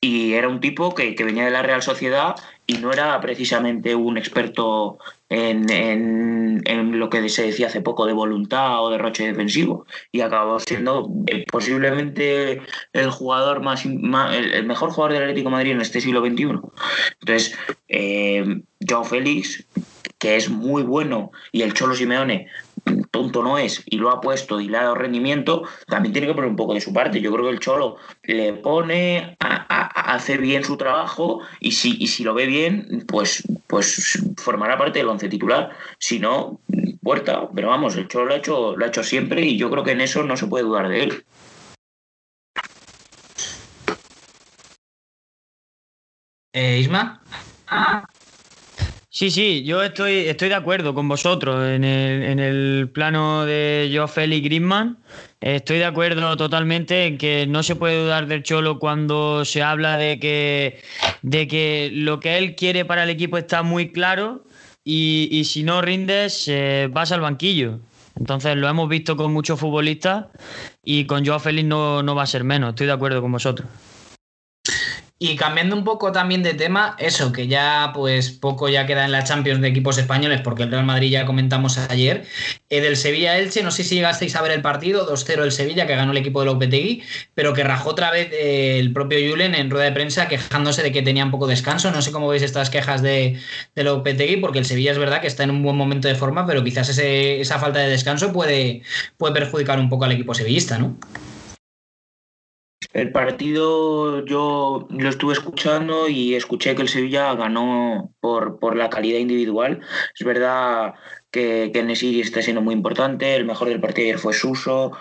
Y 0.00 0.34
era 0.34 0.48
un 0.48 0.60
tipo 0.60 0.94
que, 0.94 1.16
que, 1.16 1.24
venía 1.24 1.44
de 1.44 1.50
la 1.50 1.62
Real 1.62 1.82
Sociedad 1.82 2.36
y 2.66 2.74
no 2.74 2.92
era 2.92 3.20
precisamente 3.20 3.96
un 3.96 4.16
experto 4.16 4.98
en, 5.28 5.68
en, 5.70 6.62
en, 6.66 6.98
lo 6.98 7.10
que 7.10 7.28
se 7.28 7.42
decía 7.42 7.66
hace 7.66 7.80
poco 7.80 8.06
de 8.06 8.12
voluntad 8.12 8.84
o 8.84 8.90
derroche 8.90 9.26
defensivo. 9.26 9.86
Y 10.12 10.20
acabó 10.20 10.60
siendo 10.60 11.10
eh, 11.26 11.44
posiblemente 11.50 12.62
el 12.92 13.10
jugador 13.10 13.60
más, 13.60 13.84
el, 13.84 14.66
mejor 14.66 14.90
jugador 14.90 15.14
del 15.14 15.22
Atlético 15.24 15.50
Madrid 15.50 15.72
en 15.72 15.80
este 15.80 16.00
siglo 16.00 16.20
XXI. 16.20 16.60
Entonces, 17.20 17.58
eh, 17.88 18.62
Félix, 19.04 19.66
que 20.18 20.36
es 20.36 20.48
muy 20.48 20.82
bueno, 20.82 21.32
y 21.52 21.62
el 21.62 21.74
Cholo 21.74 21.94
Simeone 21.94 22.48
tonto 23.10 23.42
no 23.42 23.58
es 23.58 23.82
y 23.86 23.98
lo 23.98 24.10
ha 24.10 24.20
puesto 24.20 24.60
y 24.60 24.68
le 24.68 24.78
ha 24.78 24.82
dado 24.82 24.94
rendimiento, 24.94 25.64
también 25.86 26.12
tiene 26.12 26.28
que 26.28 26.34
poner 26.34 26.50
un 26.50 26.56
poco 26.56 26.74
de 26.74 26.80
su 26.80 26.92
parte. 26.92 27.20
Yo 27.20 27.32
creo 27.32 27.44
que 27.44 27.50
el 27.50 27.60
Cholo 27.60 27.96
le 28.22 28.52
pone, 28.54 29.36
a, 29.40 30.12
hace 30.14 30.36
bien 30.36 30.64
su 30.64 30.76
trabajo 30.76 31.40
y 31.60 31.72
si, 31.72 31.96
y 31.98 32.08
si 32.08 32.24
lo 32.24 32.34
ve 32.34 32.46
bien, 32.46 33.04
pues, 33.06 33.42
pues 33.66 34.22
formará 34.36 34.78
parte 34.78 34.98
del 34.98 35.08
once 35.08 35.28
titular. 35.28 35.70
Si 35.98 36.18
no, 36.18 36.60
puerta. 37.02 37.48
Pero 37.54 37.68
vamos, 37.68 37.96
el 37.96 38.08
Cholo 38.08 38.26
lo 38.26 38.34
ha 38.34 38.38
hecho, 38.38 38.76
lo 38.76 38.84
ha 38.84 38.88
hecho 38.88 39.02
siempre 39.02 39.42
y 39.42 39.56
yo 39.56 39.70
creo 39.70 39.84
que 39.84 39.92
en 39.92 40.00
eso 40.00 40.22
no 40.22 40.36
se 40.36 40.46
puede 40.46 40.64
dudar 40.64 40.88
de 40.88 41.02
él. 41.04 41.24
Eh, 46.52 46.80
Isma. 46.80 47.22
Sí, 49.18 49.32
sí, 49.32 49.64
yo 49.64 49.82
estoy, 49.82 50.28
estoy 50.28 50.48
de 50.48 50.54
acuerdo 50.54 50.94
con 50.94 51.08
vosotros 51.08 51.66
en 51.66 51.82
el, 51.82 52.88
plano 52.94 53.44
de 53.46 53.90
Joe 53.92 54.06
Félix 54.06 54.44
Griezmann. 54.44 54.96
Estoy 55.40 55.78
de 55.78 55.86
acuerdo 55.86 56.36
totalmente 56.36 57.06
en 57.06 57.18
que 57.18 57.44
no 57.48 57.64
se 57.64 57.74
puede 57.74 58.00
dudar 58.00 58.28
del 58.28 58.44
Cholo 58.44 58.78
cuando 58.78 59.44
se 59.44 59.60
habla 59.60 59.96
de 59.96 60.20
que, 60.20 60.80
de 61.22 61.48
que 61.48 61.90
lo 61.92 62.20
que 62.20 62.38
él 62.38 62.54
quiere 62.54 62.84
para 62.84 63.02
el 63.02 63.10
equipo 63.10 63.38
está 63.38 63.64
muy 63.64 63.90
claro 63.90 64.44
y, 64.84 65.42
si 65.46 65.64
no 65.64 65.82
rindes 65.82 66.46
eh, 66.46 66.88
vas 66.88 67.10
al 67.10 67.20
banquillo. 67.20 67.80
Entonces 68.14 68.54
lo 68.54 68.68
hemos 68.68 68.88
visto 68.88 69.16
con 69.16 69.32
muchos 69.32 69.58
futbolistas 69.58 70.26
y 70.84 71.06
con 71.06 71.26
Joao 71.26 71.40
Félix 71.40 71.66
no, 71.66 72.04
no 72.04 72.14
va 72.14 72.22
a 72.22 72.26
ser 72.26 72.44
menos. 72.44 72.68
Estoy 72.68 72.86
de 72.86 72.92
acuerdo 72.92 73.20
con 73.20 73.32
vosotros. 73.32 73.66
Y 75.20 75.34
cambiando 75.34 75.74
un 75.74 75.82
poco 75.82 76.12
también 76.12 76.44
de 76.44 76.54
tema, 76.54 76.94
eso, 77.00 77.32
que 77.32 77.48
ya 77.48 77.90
pues 77.92 78.30
poco 78.30 78.68
ya 78.68 78.86
queda 78.86 79.04
en 79.04 79.10
la 79.10 79.24
Champions 79.24 79.60
de 79.60 79.66
equipos 79.66 79.98
españoles, 79.98 80.42
porque 80.42 80.62
el 80.62 80.70
Real 80.70 80.84
Madrid 80.84 81.10
ya 81.10 81.26
comentamos 81.26 81.76
ayer. 81.76 82.24
Eh, 82.70 82.80
del 82.80 82.96
Sevilla-Elche, 82.96 83.64
no 83.64 83.72
sé 83.72 83.82
si 83.82 83.96
llegasteis 83.96 84.36
a 84.36 84.42
ver 84.42 84.52
el 84.52 84.62
partido, 84.62 85.12
2-0 85.12 85.42
el 85.42 85.50
Sevilla, 85.50 85.88
que 85.88 85.96
ganó 85.96 86.12
el 86.12 86.18
equipo 86.18 86.38
de 86.38 86.46
Lopetegui, 86.46 87.02
pero 87.34 87.52
que 87.52 87.64
rajó 87.64 87.90
otra 87.90 88.12
vez 88.12 88.28
eh, 88.32 88.78
el 88.78 88.92
propio 88.92 89.18
Julen 89.28 89.56
en 89.56 89.70
rueda 89.70 89.86
de 89.86 89.92
prensa 89.92 90.28
quejándose 90.28 90.84
de 90.84 90.92
que 90.92 91.02
tenía 91.02 91.24
un 91.24 91.32
poco 91.32 91.48
de 91.48 91.54
descanso. 91.54 91.90
No 91.90 92.00
sé 92.00 92.12
cómo 92.12 92.28
veis 92.28 92.44
estas 92.44 92.70
quejas 92.70 93.02
de, 93.02 93.40
de 93.74 93.82
Lopetegui, 93.82 94.36
porque 94.36 94.60
el 94.60 94.66
Sevilla 94.66 94.92
es 94.92 94.98
verdad 94.98 95.20
que 95.20 95.26
está 95.26 95.42
en 95.42 95.50
un 95.50 95.64
buen 95.64 95.74
momento 95.74 96.06
de 96.06 96.14
forma, 96.14 96.46
pero 96.46 96.62
quizás 96.62 96.96
esa 96.96 97.58
falta 97.58 97.80
de 97.80 97.88
descanso 97.88 98.32
puede, 98.32 98.82
puede 99.16 99.34
perjudicar 99.34 99.80
un 99.80 99.88
poco 99.88 100.04
al 100.04 100.12
equipo 100.12 100.32
sevillista, 100.32 100.78
¿no? 100.78 100.96
El 102.98 103.12
partido 103.12 104.24
yo 104.24 104.88
lo 104.90 105.08
estuve 105.08 105.34
escuchando 105.34 106.08
y 106.08 106.34
escuché 106.34 106.74
que 106.74 106.82
el 106.82 106.88
Sevilla 106.88 107.34
ganó 107.34 108.12
por, 108.20 108.58
por 108.58 108.76
la 108.76 108.90
calidad 108.90 109.18
individual. 109.18 109.80
Es 110.18 110.26
verdad 110.26 110.94
que, 111.30 111.70
que 111.72 111.82
Nesiri 111.82 112.20
está 112.20 112.42
siendo 112.42 112.60
muy 112.60 112.74
importante, 112.74 113.36
el 113.36 113.44
mejor 113.44 113.68
del 113.68 113.80
partido 113.80 114.06
ayer 114.06 114.18
fue 114.18 114.34
Suso. 114.34 114.92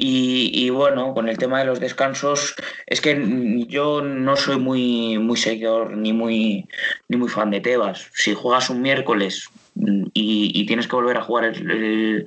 Y, 0.00 0.52
y, 0.54 0.70
bueno, 0.70 1.12
con 1.12 1.28
el 1.28 1.38
tema 1.38 1.58
de 1.58 1.64
los 1.64 1.80
descansos, 1.80 2.54
es 2.86 3.00
que 3.00 3.64
yo 3.66 4.00
no 4.00 4.36
soy 4.36 4.56
muy, 4.56 5.18
muy 5.18 5.36
seguidor 5.36 5.96
ni 5.96 6.12
muy, 6.12 6.68
ni 7.08 7.16
muy 7.16 7.28
fan 7.28 7.50
de 7.50 7.60
Tebas. 7.60 8.08
Si 8.14 8.32
juegas 8.32 8.70
un 8.70 8.80
miércoles 8.80 9.48
y, 10.12 10.66
tienes 10.66 10.86
que 10.86 10.96
volver 10.96 11.16
a 11.16 11.22
jugar 11.22 11.44
el, 11.44 12.26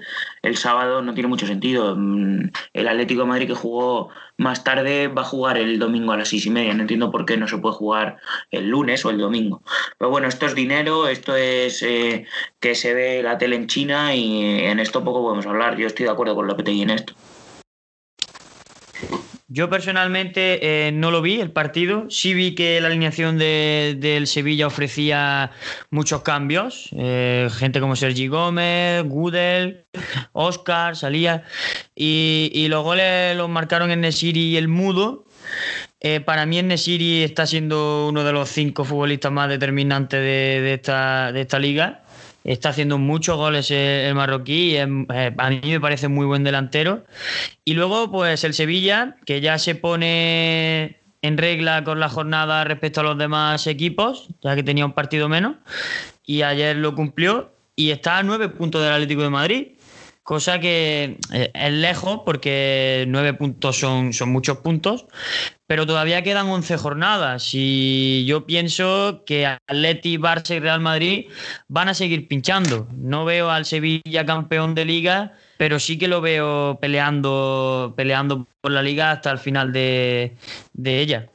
sábado, 0.55 1.01
no 1.01 1.13
tiene 1.13 1.29
mucho 1.29 1.47
sentido. 1.47 1.95
Mm, 1.97 2.51
el 2.73 2.87
Atlético 2.87 3.21
de 3.21 3.27
Madrid 3.27 3.47
que 3.47 3.55
jugó 3.55 4.09
más 4.37 4.63
tarde 4.63 5.07
va 5.07 5.21
a 5.21 5.25
jugar 5.25 5.57
el 5.57 5.79
domingo 5.79 6.11
a 6.11 6.17
las 6.17 6.29
seis 6.29 6.45
y 6.45 6.49
media. 6.49 6.73
No 6.73 6.81
entiendo 6.81 7.11
por 7.11 7.25
qué 7.25 7.37
no 7.37 7.47
se 7.47 7.57
puede 7.57 7.75
jugar 7.75 8.17
el 8.51 8.69
lunes 8.69 9.05
o 9.05 9.09
el 9.09 9.17
domingo. 9.17 9.61
Pero 9.97 10.09
bueno, 10.09 10.27
esto 10.27 10.45
es 10.45 10.55
dinero, 10.55 11.07
esto 11.07 11.35
es 11.35 11.83
eh, 11.83 12.25
que 12.59 12.75
se 12.75 12.93
ve 12.93 13.23
la 13.23 13.37
tele 13.37 13.55
en 13.55 13.67
China 13.67 14.15
y 14.15 14.63
en 14.63 14.79
esto 14.79 15.03
poco 15.03 15.21
podemos 15.21 15.45
hablar. 15.45 15.77
Yo 15.77 15.87
estoy 15.87 16.05
de 16.05 16.11
acuerdo 16.11 16.35
con 16.35 16.47
lo 16.47 16.55
que 16.55 16.63
te 16.63 16.71
en 16.71 16.89
esto. 16.89 17.13
Yo 19.53 19.69
personalmente 19.69 20.87
eh, 20.87 20.93
no 20.93 21.11
lo 21.11 21.21
vi 21.21 21.41
el 21.41 21.51
partido. 21.51 22.09
Sí 22.09 22.33
vi 22.33 22.55
que 22.55 22.79
la 22.79 22.87
alineación 22.87 23.37
del 23.37 24.25
Sevilla 24.25 24.65
ofrecía 24.65 25.51
muchos 25.89 26.21
cambios. 26.21 26.87
Eh, 26.97 27.49
gente 27.51 27.81
como 27.81 27.97
Sergi 27.97 28.27
Gómez, 28.27 29.03
Gudel, 29.03 29.87
Oscar, 30.31 30.95
salía. 30.95 31.43
Y, 31.93 32.65
los 32.69 32.81
goles 32.85 33.35
los 33.35 33.49
marcaron 33.49 33.91
en 33.91 33.99
Nesiri 33.99 34.51
y 34.51 34.55
el 34.55 34.69
Mudo. 34.69 35.25
Eh, 35.99 36.21
para 36.21 36.45
mí, 36.45 36.63
Nesiri 36.63 37.21
está 37.21 37.45
siendo 37.45 38.07
uno 38.07 38.23
de 38.23 38.31
los 38.31 38.47
cinco 38.47 38.85
futbolistas 38.85 39.33
más 39.33 39.49
determinantes 39.49 40.21
de, 40.21 40.61
de 40.61 41.41
esta 41.41 41.59
liga 41.59 42.00
está 42.43 42.69
haciendo 42.69 42.97
muchos 42.97 43.37
goles 43.37 43.71
el, 43.71 44.15
marroquí, 44.15 44.75
eh, 44.75 45.33
a 45.37 45.49
mí 45.49 45.61
me 45.63 45.79
parece 45.79 46.07
muy 46.07 46.25
buen 46.25 46.43
delantero. 46.43 47.05
Y 47.65 47.73
luego, 47.73 48.11
pues 48.11 48.43
el 48.43 48.53
Sevilla, 48.53 49.17
que 49.25 49.41
ya 49.41 49.57
se 49.57 49.75
pone 49.75 50.99
en 51.21 51.37
regla 51.37 51.83
con 51.83 51.99
la 51.99 52.09
jornada 52.09 52.63
respecto 52.63 53.01
a 53.01 53.03
los 53.03 53.17
demás 53.17 53.67
equipos, 53.67 54.29
ya 54.41 54.55
que 54.55 54.63
tenía 54.63 54.85
un 54.85 54.93
partido 54.93 55.29
menos, 55.29 55.57
y 56.25 56.41
ayer 56.41 56.75
lo 56.75 56.95
cumplió 56.95 57.51
y 57.75 57.91
está 57.91 58.17
a 58.17 58.23
nueve 58.23 58.49
puntos 58.49 58.81
del 58.81 58.93
Atlético 58.93 59.21
de 59.21 59.29
Madrid 59.29 59.67
cosa 60.31 60.61
que 60.61 61.17
eh, 61.33 61.51
es 61.53 61.73
lejos 61.73 62.21
porque 62.25 63.03
nueve 63.09 63.33
puntos 63.33 63.77
son, 63.77 64.13
son 64.13 64.29
muchos 64.29 64.59
puntos, 64.59 65.05
pero 65.67 65.85
todavía 65.85 66.23
quedan 66.23 66.47
11 66.47 66.77
jornadas 66.77 67.49
y 67.51 68.23
yo 68.23 68.45
pienso 68.45 69.23
que 69.25 69.45
Atleti, 69.45 70.15
Barça 70.15 70.55
y 70.55 70.59
Real 70.59 70.79
Madrid 70.79 71.25
van 71.67 71.89
a 71.89 71.93
seguir 71.93 72.29
pinchando. 72.29 72.87
No 72.95 73.25
veo 73.25 73.51
al 73.51 73.65
Sevilla 73.65 74.25
campeón 74.25 74.73
de 74.73 74.85
liga, 74.85 75.33
pero 75.57 75.81
sí 75.81 75.97
que 75.97 76.07
lo 76.07 76.21
veo 76.21 76.77
peleando, 76.79 77.93
peleando 77.97 78.47
por 78.61 78.71
la 78.71 78.83
liga 78.83 79.11
hasta 79.11 79.31
el 79.31 79.37
final 79.37 79.73
de, 79.73 80.37
de 80.71 81.01
ella. 81.01 81.27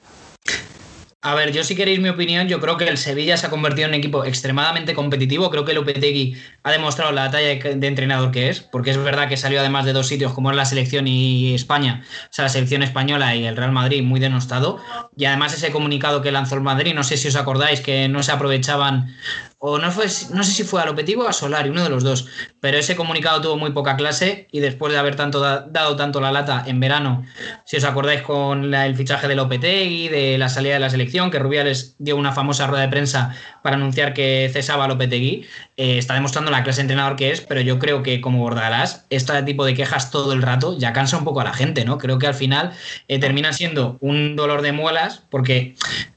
A 1.26 1.34
ver, 1.34 1.50
yo 1.50 1.64
si 1.64 1.74
queréis 1.74 1.98
mi 1.98 2.08
opinión, 2.08 2.46
yo 2.46 2.60
creo 2.60 2.76
que 2.76 2.86
el 2.86 2.96
Sevilla 2.96 3.36
se 3.36 3.48
ha 3.48 3.50
convertido 3.50 3.88
en 3.88 3.94
un 3.94 3.98
equipo 3.98 4.24
extremadamente 4.24 4.94
competitivo. 4.94 5.50
Creo 5.50 5.64
que 5.64 5.72
Lopetegui 5.74 6.36
ha 6.62 6.70
demostrado 6.70 7.10
la 7.10 7.32
talla 7.32 7.48
de 7.48 7.86
entrenador 7.88 8.30
que 8.30 8.48
es, 8.48 8.60
porque 8.60 8.92
es 8.92 8.96
verdad 8.96 9.28
que 9.28 9.36
salió 9.36 9.58
además 9.58 9.84
de 9.86 9.92
dos 9.92 10.06
sitios 10.06 10.32
como 10.32 10.52
es 10.52 10.56
la 10.56 10.64
selección 10.64 11.08
y 11.08 11.52
España, 11.52 12.04
o 12.30 12.32
sea, 12.32 12.44
la 12.44 12.48
selección 12.48 12.84
española 12.84 13.34
y 13.34 13.44
el 13.44 13.56
Real 13.56 13.72
Madrid 13.72 14.04
muy 14.04 14.20
denostado. 14.20 14.78
Y 15.16 15.24
además 15.24 15.52
ese 15.52 15.72
comunicado 15.72 16.22
que 16.22 16.30
lanzó 16.30 16.54
el 16.54 16.60
Madrid, 16.60 16.94
no 16.94 17.02
sé 17.02 17.16
si 17.16 17.26
os 17.26 17.34
acordáis 17.34 17.80
que 17.80 18.08
no 18.08 18.22
se 18.22 18.30
aprovechaban 18.30 19.12
o 19.58 19.78
no, 19.78 19.90
fue, 19.90 20.06
no 20.34 20.44
sé 20.44 20.52
si 20.52 20.64
fue 20.64 20.82
a 20.82 20.86
Lopetegui 20.86 21.20
o 21.20 21.28
a 21.28 21.32
Solari, 21.32 21.70
uno 21.70 21.82
de 21.82 21.88
los 21.88 22.04
dos, 22.04 22.28
pero 22.60 22.76
ese 22.76 22.94
comunicado 22.94 23.40
tuvo 23.40 23.56
muy 23.56 23.70
poca 23.72 23.96
clase 23.96 24.48
y 24.52 24.60
después 24.60 24.92
de 24.92 24.98
haber 24.98 25.16
tanto 25.16 25.40
dado 25.40 25.96
tanto 25.96 26.20
la 26.20 26.30
lata 26.30 26.64
en 26.66 26.78
verano, 26.78 27.24
si 27.64 27.78
os 27.78 27.84
acordáis 27.84 28.22
con 28.22 28.74
el 28.74 28.96
fichaje 28.96 29.28
de 29.28 29.34
Lopetegui, 29.34 30.08
de 30.08 30.36
la 30.36 30.48
salida 30.48 30.74
de 30.74 30.80
la 30.80 30.90
selección, 30.90 31.30
que 31.30 31.38
Rubiales 31.38 31.96
dio 31.98 32.16
una 32.16 32.32
famosa 32.32 32.66
rueda 32.66 32.82
de 32.82 32.90
prensa 32.90 33.34
para 33.66 33.74
anunciar 33.74 34.14
que 34.14 34.48
cesaba 34.52 34.86
Lopetegui, 34.86 35.44
eh, 35.76 35.98
está 35.98 36.14
demostrando 36.14 36.52
la 36.52 36.62
clase 36.62 36.82
entrenador 36.82 37.16
que 37.16 37.32
es, 37.32 37.40
pero 37.40 37.60
yo 37.62 37.80
creo 37.80 38.04
que 38.04 38.20
como 38.20 38.38
Bordalás, 38.38 39.06
este 39.10 39.42
tipo 39.42 39.64
de 39.64 39.74
quejas 39.74 40.12
todo 40.12 40.32
el 40.34 40.40
rato 40.40 40.78
ya 40.78 40.92
cansa 40.92 41.16
un 41.16 41.24
poco 41.24 41.40
a 41.40 41.44
la 41.44 41.52
gente, 41.52 41.84
¿no? 41.84 41.98
Creo 41.98 42.20
que 42.20 42.28
al 42.28 42.34
final 42.34 42.70
eh, 43.08 43.18
termina 43.18 43.52
siendo 43.52 43.98
un 44.00 44.36
dolor 44.36 44.62
de 44.62 44.70
muelas 44.70 45.24
porque 45.30 45.74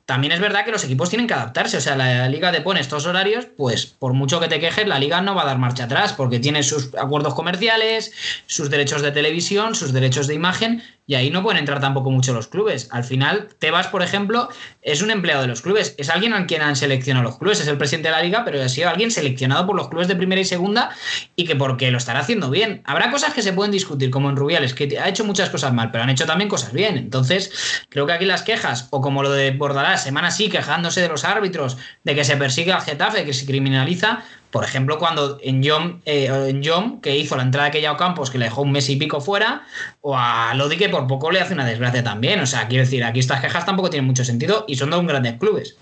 también 0.10 0.34
es 0.34 0.40
verdad 0.40 0.66
que 0.66 0.72
los 0.72 0.84
equipos 0.84 1.10
tienen 1.12 1.28
que 1.28 1.36
adaptarse. 1.36 1.78
O 1.78 1.82
sea, 1.82 1.96
la 1.96 2.28
liga 2.30 2.52
te 2.52 2.62
pone 2.62 2.80
estos 2.80 3.06
horarios, 3.06 3.46
pues 3.46 3.86
por 3.86 4.14
mucho 4.14 4.40
que 4.40 4.48
te 4.48 4.60
quejes, 4.60 4.88
la 4.88 4.98
liga 4.98 5.22
no 5.22 5.36
va 5.36 5.44
a 5.44 5.46
dar 5.46 5.60
marcha 5.60 5.84
atrás, 5.84 6.14
porque 6.14 6.40
tiene 6.40 6.64
sus 6.64 6.96
acuerdos 6.96 7.36
comerciales, 7.36 8.12
sus 8.48 8.72
derechos 8.72 9.04
de 9.04 9.12
televisión, 9.12 9.76
sus 9.76 9.94
derechos 9.94 10.26
de 10.26 10.34
imagen, 10.34 10.82
y 11.06 11.14
ahí 11.14 11.30
no 11.30 11.44
pueden 11.44 11.60
entrar 11.60 11.80
tampoco 11.80 12.10
mucho 12.10 12.34
los 12.34 12.48
clubes. 12.48 12.88
Al 12.92 13.04
final, 13.04 13.50
Tebas, 13.60 13.86
por 13.86 14.02
ejemplo, 14.02 14.50
es 14.82 15.04
un 15.04 15.12
empleado 15.12 15.44
de 15.44 15.48
los 15.48 15.62
clubes, 15.62 15.94
es 16.00 16.10
alguien 16.10 16.34
a 16.34 16.48
quien 16.48 16.64
han 16.64 16.76
seleccionado 16.76 17.24
los 17.24 17.38
clubes, 17.40 17.60
es 17.60 17.68
el 17.68 17.78
presidente 17.78 18.10
de 18.10 18.16
la 18.16 18.22
liga, 18.22 18.44
pero 18.46 18.62
ha 18.62 18.70
sido 18.70 18.90
alguien 18.90 19.10
seleccionado 19.10 19.66
por 19.66 19.76
los 19.76 19.90
clubes 19.90 20.08
de 20.08 20.16
primera 20.16 20.40
y 20.40 20.46
segunda 20.46 20.92
y 21.36 21.46
que 21.46 21.56
porque 21.56 21.90
lo 21.90 21.98
estará 21.98 22.20
haciendo 22.20 22.50
bien. 22.50 22.82
Habrá 22.86 23.10
cosas 23.10 23.34
que 23.34 23.42
se 23.42 23.54
pueden 23.54 23.72
discutir, 23.72 24.12
como 24.12 24.30
en 24.30 24.36
Rubiales, 24.36 24.74
que 24.74 25.00
ha 25.00 25.10
hecho 25.10 25.26
muchas 25.26 25.50
cosas 25.50 25.74
mal, 25.74 25.90
pero 25.92 26.04
han 26.04 26.10
hecho 26.10 26.26
también 26.26 26.50
cosas 26.50 26.74
bien. 26.74 26.98
Entonces, 26.98 27.86
creo 27.90 28.06
que 28.06 28.14
aquí 28.14 28.26
las 28.26 28.44
quejas, 28.44 28.88
o 28.92 29.02
como 29.02 29.24
lo 29.24 29.32
de 29.32 29.52
Bordalás, 29.52 30.04
semana 30.04 30.30
sí, 30.30 30.50
quejándose 30.50 31.02
de 31.02 31.10
los 31.10 31.24
árbitros, 31.24 31.78
de 32.04 32.16
que 32.16 32.24
se 32.24 32.38
persigue 32.38 32.72
al 32.72 32.82
Getafe, 32.82 33.26
que 33.26 33.34
se 33.34 33.46
criminaliza, 33.46 34.24
por 34.52 34.64
ejemplo, 34.64 34.98
cuando 34.98 35.38
en 35.44 35.62
John, 35.64 36.02
eh, 36.06 36.26
en 36.26 37.02
que 37.02 37.16
hizo 37.16 37.36
la 37.36 37.44
entrada 37.44 37.66
de 37.66 37.70
aquella 37.70 37.96
Campos, 37.98 38.32
que 38.32 38.40
le 38.40 38.46
dejó 38.46 38.64
un 38.64 38.72
mes 38.72 38.90
y 38.90 38.96
pico 38.96 39.22
fuera, 39.22 39.64
o 40.02 40.18
a 40.18 40.54
Lodi, 40.56 40.78
que 40.78 40.90
por 40.90 41.06
poco 41.08 41.32
le 41.32 41.40
hace 41.40 41.54
una 41.54 41.66
desgracia 41.66 42.04
también. 42.04 42.40
O 42.40 42.48
sea, 42.48 42.68
quiero 42.68 42.84
decir, 42.84 43.04
aquí 43.04 43.20
estas 43.20 43.42
quejas 43.42 43.66
tampoco 43.66 43.90
tienen 43.90 44.08
mucho 44.08 44.26
sentido 44.26 44.66
y 44.68 44.76
son 44.76 44.90
dos 44.90 45.06
grandes 45.06 45.38
clubes. 45.38 45.78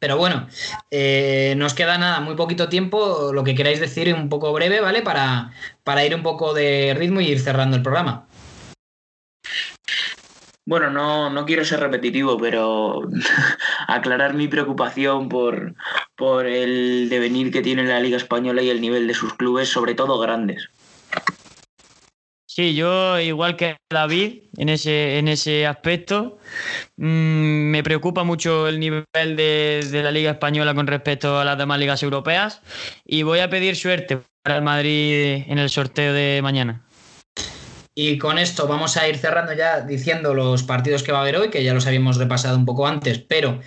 Pero 0.00 0.16
bueno, 0.16 0.48
eh, 0.90 1.54
nos 1.58 1.74
queda 1.74 1.98
nada, 1.98 2.20
muy 2.20 2.34
poquito 2.34 2.70
tiempo, 2.70 3.32
lo 3.34 3.44
que 3.44 3.54
queráis 3.54 3.80
decir 3.80 4.12
un 4.14 4.30
poco 4.30 4.50
breve, 4.52 4.80
¿vale? 4.80 5.02
Para, 5.02 5.52
para 5.84 6.04
ir 6.06 6.14
un 6.14 6.22
poco 6.22 6.54
de 6.54 6.94
ritmo 6.96 7.20
y 7.20 7.26
ir 7.26 7.38
cerrando 7.38 7.76
el 7.76 7.82
programa. 7.82 8.26
Bueno, 10.64 10.88
no, 10.88 11.28
no 11.28 11.44
quiero 11.44 11.66
ser 11.66 11.80
repetitivo, 11.80 12.38
pero 12.38 13.02
aclarar 13.88 14.32
mi 14.32 14.48
preocupación 14.48 15.28
por, 15.28 15.74
por 16.16 16.46
el 16.46 17.08
devenir 17.10 17.52
que 17.52 17.60
tiene 17.60 17.84
la 17.84 18.00
Liga 18.00 18.16
Española 18.16 18.62
y 18.62 18.70
el 18.70 18.80
nivel 18.80 19.06
de 19.06 19.14
sus 19.14 19.34
clubes, 19.34 19.68
sobre 19.68 19.94
todo 19.94 20.18
grandes. 20.18 20.70
Sí, 22.52 22.74
yo 22.74 23.20
igual 23.20 23.54
que 23.56 23.76
David 23.88 24.42
en 24.56 24.70
ese, 24.70 25.18
en 25.18 25.28
ese 25.28 25.68
aspecto, 25.68 26.38
mm, 26.96 27.70
me 27.70 27.84
preocupa 27.84 28.24
mucho 28.24 28.66
el 28.66 28.80
nivel 28.80 29.04
de, 29.14 29.86
de, 29.88 30.02
la 30.02 30.10
Liga 30.10 30.32
Española 30.32 30.74
con 30.74 30.88
respecto 30.88 31.38
a 31.38 31.44
las 31.44 31.56
demás 31.56 31.78
ligas 31.78 32.02
europeas 32.02 32.60
y 33.04 33.22
voy 33.22 33.38
a 33.38 33.48
pedir 33.48 33.76
suerte 33.76 34.18
para 34.42 34.56
el 34.56 34.62
Madrid 34.62 35.44
en 35.46 35.58
el 35.58 35.70
sorteo 35.70 36.12
de 36.12 36.40
mañana. 36.42 36.82
Y 37.94 38.18
con 38.18 38.36
esto 38.36 38.66
vamos 38.66 38.96
a 38.96 39.06
ir 39.06 39.16
cerrando 39.16 39.52
ya 39.52 39.82
diciendo 39.82 40.34
los 40.34 40.64
partidos 40.64 41.04
que 41.04 41.12
va 41.12 41.18
a 41.18 41.22
haber 41.22 41.36
hoy, 41.36 41.50
que 41.50 41.62
ya 41.62 41.72
los 41.72 41.86
habíamos 41.86 42.16
repasado 42.16 42.56
un 42.56 42.64
poco 42.64 42.84
antes, 42.84 43.20
pero 43.20 43.60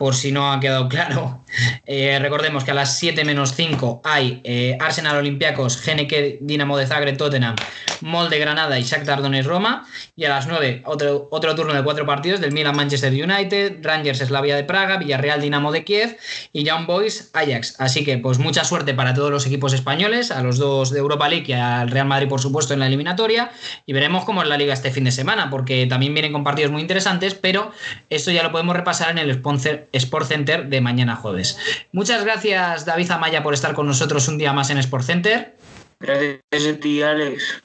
por 0.00 0.14
si 0.14 0.32
no 0.32 0.50
ha 0.50 0.58
quedado 0.60 0.88
claro, 0.88 1.44
eh, 1.84 2.18
recordemos 2.18 2.64
que 2.64 2.70
a 2.70 2.74
las 2.74 2.96
7 2.98 3.22
menos 3.26 3.52
5 3.54 4.00
hay 4.02 4.40
eh, 4.44 4.78
Arsenal 4.80 5.18
Olympiacos, 5.18 5.84
GNK 5.84 6.38
Dinamo 6.40 6.78
de 6.78 6.86
Zagreb 6.86 7.18
Tottenham, 7.18 7.54
Molde 8.00 8.38
Granada 8.38 8.78
y 8.78 8.82
Shakhtar 8.82 9.20
Donetsk 9.20 9.46
Roma. 9.46 9.86
Y 10.16 10.24
a 10.24 10.30
las 10.30 10.46
9 10.46 10.84
otro, 10.86 11.28
otro 11.30 11.54
turno 11.54 11.74
de 11.74 11.84
cuatro 11.84 12.06
partidos 12.06 12.40
del 12.40 12.52
Milan 12.52 12.76
Manchester 12.76 13.12
United, 13.12 13.80
Rangers 13.82 14.20
Slavia 14.20 14.56
de 14.56 14.64
Praga, 14.64 14.96
Villarreal 14.96 15.42
Dinamo 15.42 15.70
de 15.70 15.84
Kiev 15.84 16.16
y 16.54 16.64
Young 16.64 16.86
Boys 16.86 17.30
Ajax. 17.34 17.76
Así 17.78 18.02
que 18.02 18.16
pues 18.16 18.38
mucha 18.38 18.64
suerte 18.64 18.94
para 18.94 19.12
todos 19.12 19.30
los 19.30 19.46
equipos 19.46 19.74
españoles, 19.74 20.30
a 20.30 20.42
los 20.42 20.56
dos 20.56 20.92
de 20.92 21.00
Europa 21.00 21.28
League 21.28 21.44
y 21.48 21.52
al 21.52 21.90
Real 21.90 22.06
Madrid 22.06 22.28
por 22.28 22.40
supuesto 22.40 22.72
en 22.72 22.80
la 22.80 22.86
eliminatoria. 22.86 23.50
Y 23.84 23.92
veremos 23.92 24.24
cómo 24.24 24.42
es 24.42 24.48
la 24.48 24.56
liga 24.56 24.72
este 24.72 24.92
fin 24.92 25.04
de 25.04 25.12
semana, 25.12 25.50
porque 25.50 25.84
también 25.84 26.14
vienen 26.14 26.32
con 26.32 26.42
partidos 26.42 26.72
muy 26.72 26.80
interesantes, 26.80 27.34
pero 27.34 27.70
esto 28.08 28.30
ya 28.30 28.42
lo 28.42 28.50
podemos 28.50 28.74
repasar 28.74 29.10
en 29.10 29.18
el 29.18 29.34
sponsor 29.34 29.89
Sport 29.92 30.26
Center 30.26 30.68
de 30.68 30.80
mañana 30.80 31.16
jueves. 31.16 31.58
Muchas 31.92 32.24
gracias 32.24 32.84
David 32.84 33.10
Amaya 33.10 33.42
por 33.42 33.54
estar 33.54 33.74
con 33.74 33.86
nosotros 33.86 34.28
un 34.28 34.38
día 34.38 34.52
más 34.52 34.70
en 34.70 34.78
Sport 34.78 35.04
Center. 35.04 35.56
Gracias 36.00 36.40
a 36.52 36.80
ti, 36.80 37.02
Alex. 37.02 37.62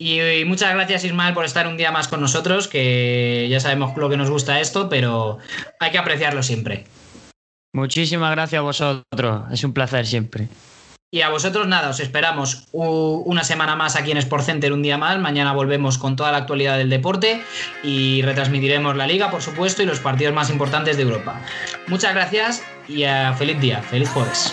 Y, 0.00 0.44
muchas 0.44 0.72
gracias 0.74 1.04
Ismael 1.04 1.34
por 1.34 1.44
estar 1.44 1.66
un 1.66 1.76
día 1.76 1.90
más 1.90 2.06
con 2.06 2.20
nosotros, 2.20 2.68
que 2.68 3.48
ya 3.50 3.58
sabemos 3.58 3.96
lo 3.96 4.08
que 4.08 4.16
nos 4.16 4.30
gusta 4.30 4.60
esto, 4.60 4.88
pero 4.88 5.38
hay 5.80 5.90
que 5.90 5.98
apreciarlo 5.98 6.44
siempre. 6.44 6.84
Muchísimas 7.74 8.30
gracias 8.30 8.60
a 8.60 8.62
vosotros, 8.62 9.52
es 9.52 9.64
un 9.64 9.72
placer 9.72 10.06
siempre. 10.06 10.48
Y 11.10 11.22
a 11.22 11.30
vosotros 11.30 11.66
nada, 11.66 11.88
os 11.88 12.00
esperamos 12.00 12.66
una 12.72 13.42
semana 13.42 13.76
más 13.76 13.96
aquí 13.96 14.10
en 14.10 14.18
Sport 14.18 14.44
Center, 14.44 14.74
un 14.74 14.82
día 14.82 14.98
más. 14.98 15.18
Mañana 15.18 15.54
volvemos 15.54 15.96
con 15.96 16.16
toda 16.16 16.32
la 16.32 16.38
actualidad 16.38 16.76
del 16.76 16.90
deporte 16.90 17.42
y 17.82 18.20
retransmitiremos 18.20 18.94
la 18.94 19.06
liga, 19.06 19.30
por 19.30 19.40
supuesto, 19.40 19.82
y 19.82 19.86
los 19.86 20.00
partidos 20.00 20.34
más 20.34 20.50
importantes 20.50 20.98
de 20.98 21.04
Europa. 21.04 21.40
Muchas 21.86 22.12
gracias 22.12 22.62
y 22.88 23.04
feliz 23.38 23.58
día, 23.58 23.80
feliz 23.80 24.10
jueves. 24.10 24.52